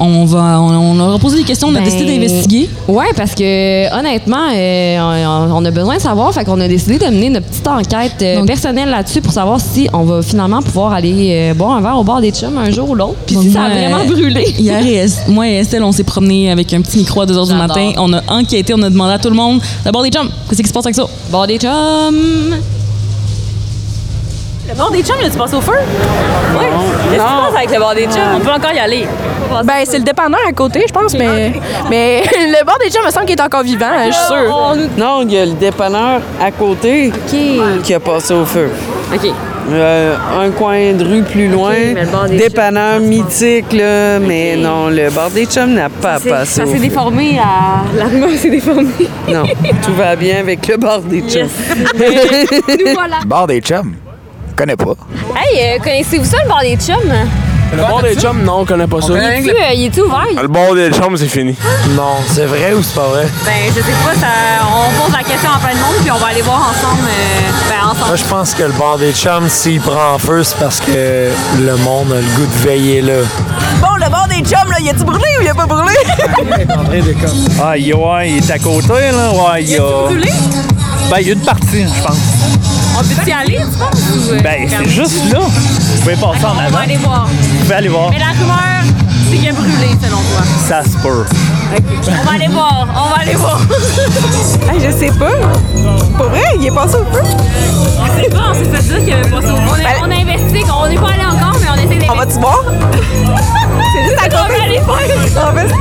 [0.01, 2.71] On, va, on, leur a posé des questions, on a Ben, décidé d'investiguer.
[2.87, 6.99] Ouais, parce que honnêtement, euh, on, on a besoin de savoir, fait qu'on a décidé
[6.99, 10.63] de mener notre petite enquête euh, Donc- personnelle là-dessus pour savoir si on va finalement
[10.63, 13.17] pouvoir aller euh, boire un verre au bar des chums un jour ou l'autre.
[13.27, 14.45] Puis si ça a vraiment brûlé.
[14.59, 17.49] Hier, et moi et Estelle, on s'est promenés avec un petit micro à 2 h
[17.49, 17.93] du matin.
[17.97, 20.31] On a enquêté, on a demandé à tout le monde d'abord des chums.
[20.49, 21.07] Qu'est-ce qui se passe avec ça?
[21.33, 22.55] Bar des chums.
[24.69, 25.73] Le bord des chums, là, tu passes au feu?
[25.73, 26.67] Oui.
[27.11, 28.37] Qu'est-ce qui se passe avec le bord des chums?
[28.37, 29.07] On peut encore y aller.
[29.65, 31.55] Ben, c'est le dépanneur à côté, je pense, mais,
[31.89, 34.77] mais le bord des chums me semble qu'il est encore vivant, hein, je suis sûre.
[34.99, 37.11] Non, il y a le dépanneur à côté
[37.83, 38.69] qui a passé au feu.
[39.15, 39.31] OK.
[39.71, 44.57] Euh, un coin de rue plus loin, mais le bord des dépanneur mythique, là, mais
[44.57, 47.85] non, le bord des chums n'a pas passé Ça s'est déformé à.
[47.95, 49.09] L'armoire s'est déformée.
[49.29, 49.45] Non,
[49.85, 51.49] tout va bien avec le bord des chums.
[51.99, 53.19] Nous voilà.
[53.27, 53.95] Bar des chums.
[54.59, 54.95] Connais pas.
[55.37, 57.15] Hey, euh, connaissez-vous ça, le bar des chums?
[57.71, 59.13] Le bord des chums, non, on connaît pas ça.
[59.13, 60.27] Il est-tu, euh, il est-tu ouvert?
[60.43, 61.55] Le bord des chums, c'est fini.
[61.91, 63.29] Non, c'est vrai ou c'est pas vrai?
[63.45, 64.27] Ben, je sais pas, ça,
[64.67, 67.07] on pose la question à plein de monde, puis on va aller voir ensemble.
[67.07, 68.07] euh, ben, ensemble.
[68.09, 71.31] Moi, je pense que le bord des chums, s'il prend en feu, c'est parce que
[71.61, 73.23] le monde a le goût de veiller là.
[73.81, 75.95] Bon, le bord des chums, là, il a-tu brûlé ou il a pas brûlé?
[77.63, 79.31] Ah, il, ouais, il est à côté, là.
[79.31, 80.09] Ouais, il y a.
[81.11, 82.17] Ben, il y a une partie, je pense.
[82.99, 84.01] On peut y aller, tu penses?
[84.15, 85.39] ou, euh, Ben, c'est juste là.
[85.41, 86.79] Vous pouvez passer en On va avant.
[86.79, 87.27] aller voir.
[87.29, 88.11] Vous pouvez aller voir.
[88.11, 88.83] Mais la rumeur,
[89.31, 90.43] c'est qu'il a brûlé, selon toi.
[90.69, 91.25] Ça se peut.
[92.09, 93.61] On va aller voir, on va aller voir.
[94.71, 95.31] Hey, je sais pas.
[96.19, 97.23] Pas vrai, il est passé au feu.
[98.01, 99.63] On sait pas, on s'est fait dire qu'il avait passé au fond.
[99.71, 102.11] On, a- on investigue, on n'est pas allé encore, mais on essaie d'investiguer.
[102.11, 102.65] On va-tu voir?
[103.93, 104.59] C'est juste à On côté.
[104.59, 104.99] va aller voir.
[105.01, 105.75] On fait ça?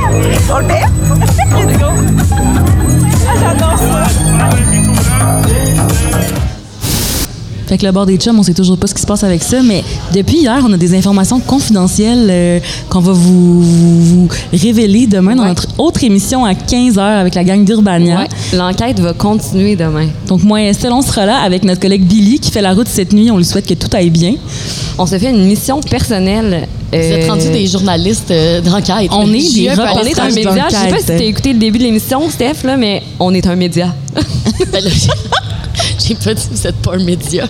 [0.54, 1.66] On le fait?
[1.66, 1.86] Let's go.
[3.28, 4.08] Ah, j'adore ça.
[5.18, 6.57] Yeah.
[7.68, 9.42] Fait que le bord des chums, on sait toujours pas ce qui se passe avec
[9.42, 15.06] ça, mais depuis hier, on a des informations confidentielles euh, qu'on va vous, vous révéler
[15.06, 18.20] demain dans notre autre émission à 15h avec la gang d'Urbania.
[18.20, 20.08] Ouais, l'enquête va continuer demain.
[20.28, 22.88] Donc moi et Estelle, on sera là avec notre collègue Billy qui fait la route
[22.88, 23.30] cette nuit.
[23.30, 24.34] On lui souhaite que tout aille bien.
[24.96, 26.66] On se fait une mission personnelle.
[26.90, 29.10] Vous êtes rendus des journalistes euh, d'enquête.
[29.12, 30.66] On est des JE, on est un reportages média.
[30.70, 33.46] Je sais pas si t'as écouté le début de l'émission, Steph, là, mais on est
[33.46, 33.94] un média.
[35.98, 37.48] J'ai pas dit que vous êtes pas un média.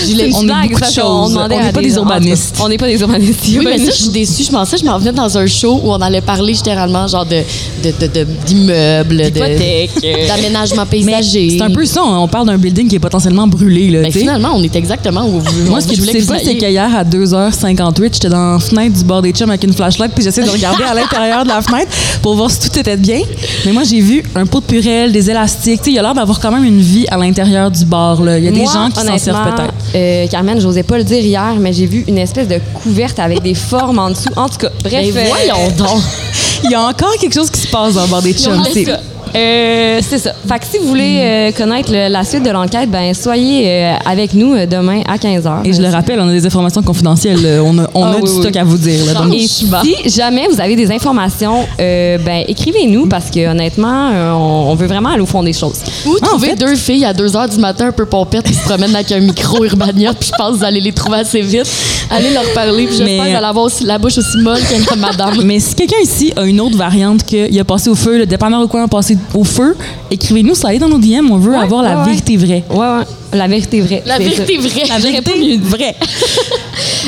[0.34, 1.36] On est beaucoup de choses.
[1.36, 2.56] On n'est pas des urbanistes.
[2.62, 3.40] On n'est pas des urbanistes.
[3.48, 4.44] Oui, mais ça, je suis déçue.
[4.44, 7.26] Je pensais que je m'en venais dans un show où on allait parler généralement genre
[7.26, 7.42] de,
[7.84, 9.22] de, de, de- d'immeubles,
[10.28, 11.56] d'aménagement paysager.
[11.58, 12.02] c'est un peu ça.
[12.04, 13.90] On parle d'un building qui est potentiellement brûlé.
[13.90, 16.44] Là, Ben, finalement, on est exactement où vous Moi, ce que je voulais sais que
[16.44, 20.12] c'est qu'hier, à 2h58, j'étais dans la fenêtre du bord des chums avec une flashlight,
[20.14, 21.90] puis j'essaie de regarder à l'intérieur de la fenêtre
[22.22, 23.20] pour voir si tout était bien.
[23.64, 25.80] Mais moi, j'ai vu un pot de purée, des élastiques.
[25.80, 28.22] Tu sais, il y a l'air d'avoir quand même une vie à l'intérieur du bar.
[28.22, 28.38] là.
[28.38, 29.74] Il y a des Moi, gens qui s'en servent peut-être.
[29.94, 33.42] Euh, Carmen, j'osais pas le dire hier, mais j'ai vu une espèce de couverte avec
[33.42, 34.28] des formes en dessous.
[34.36, 35.14] En tout cas, bref.
[35.14, 36.02] Ben, voyons donc.
[36.64, 38.62] Il y a encore quelque chose qui se passe dans le bord des chums.
[38.72, 38.86] C'est-
[39.34, 40.32] euh, c'est ça.
[40.48, 43.94] Fait que si vous voulez euh, connaître le- la suite de l'enquête, ben soyez euh,
[44.04, 45.64] avec nous euh, demain à 15h.
[45.66, 47.60] Et je le rappelle, on a des informations confidentielles.
[47.64, 48.40] On a, on Ah a oui, du oui.
[48.42, 49.04] stock à vous dire.
[49.06, 49.14] là.
[49.14, 49.68] Donc, Et si
[50.06, 54.86] jamais vous avez des informations, euh, ben écrivez-nous parce que honnêtement, euh, on, on veut
[54.86, 55.80] vraiment aller au fond des choses.
[56.06, 58.94] Où trouver deux filles à 2 h du matin un peu pompettes qui se promènent
[58.94, 61.66] avec un micro Urbania, puis je pense que vous allez les trouver assez vite.
[62.10, 64.58] Allez leur parler, puis j'espère Mais- que vous allez avoir aussi la bouche aussi molle
[64.58, 65.40] que la madame.
[65.44, 68.60] Mais si quelqu'un ici a une autre variante qu'il a passé au feu, le dépanneur
[68.60, 69.76] au coin a passé au feu,
[70.10, 72.64] écrivez-nous, ça allez dans nos DM, on veut avoir la ouais, vérité vraie.
[72.70, 73.04] Ouais, ouais.
[73.32, 74.02] La vérité vraie.
[74.06, 74.68] La vérité ça.
[74.68, 74.88] vraie.
[74.88, 75.60] La vérité pas mieux dit.
[75.62, 75.94] vraie.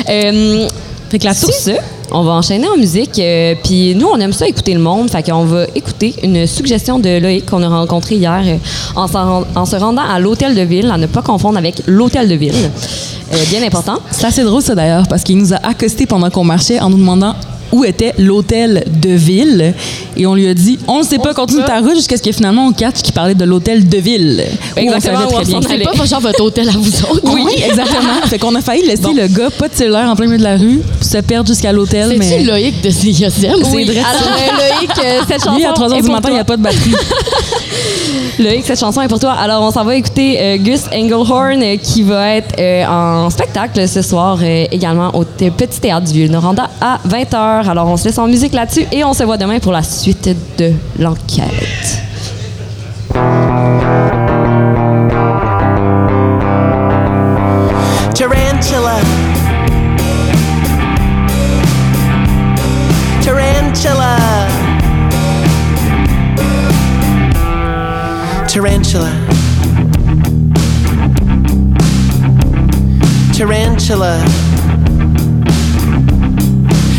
[0.09, 0.67] euh,
[1.09, 1.71] Fait que la sur ce,
[2.11, 3.19] on va enchaîner en musique.
[3.19, 5.09] euh, Puis nous, on aime ça écouter le monde.
[5.09, 8.57] Fait qu'on va écouter une suggestion de Loïc qu'on a rencontré hier euh,
[8.95, 9.07] en
[9.65, 12.53] se rendant à l'hôtel de ville, à ne pas confondre avec l'hôtel de ville.
[13.33, 13.97] Euh, bien important.
[14.11, 16.97] C'est assez drôle ça d'ailleurs, parce qu'il nous a accosté pendant qu'on marchait en nous
[16.97, 17.35] demandant
[17.73, 19.73] où était l'hôtel de ville.
[20.15, 22.31] Et on lui a dit, on ne sait pas, continue ta route jusqu'à ce que
[22.31, 24.43] finalement on catch qu'il parlait de l'hôtel de ville.
[24.47, 25.61] Où on Exactement, savait très on bien.
[25.67, 25.83] C'est allait.
[25.85, 27.21] pas genre votre hôtel à vous autres.
[27.33, 28.13] Oui, exactement.
[28.27, 30.55] fait qu'on a failli laisser le gars, pas de cellulaire en plein milieu de la
[30.55, 32.09] rue, se perdre jusqu'à l'hôtel.
[32.09, 32.43] C'est-tu mais...
[32.43, 33.55] Loïc de CISM?
[33.73, 33.85] Oui.
[33.85, 36.33] vrai, Alors, euh, Loïc, euh, cette chanson Lui, à 3 est h du matin, il
[36.35, 36.91] n'y a pas de batterie.
[38.39, 39.33] Loïc, cette chanson est pour toi.
[39.33, 43.87] Alors, on s'en va écouter euh, Gus Engelhorn euh, qui va être euh, en spectacle
[43.87, 47.69] ce soir également au Petit Théâtre du Vieux-Noranda à 20h.
[47.69, 50.29] Alors, on se laisse en musique là-dessus et on se voit demain pour la suite
[50.57, 52.12] de l'enquête.
[73.73, 74.19] Tarantula.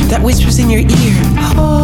[0.09, 0.89] That whispers in your ear.
[1.57, 1.84] Oh.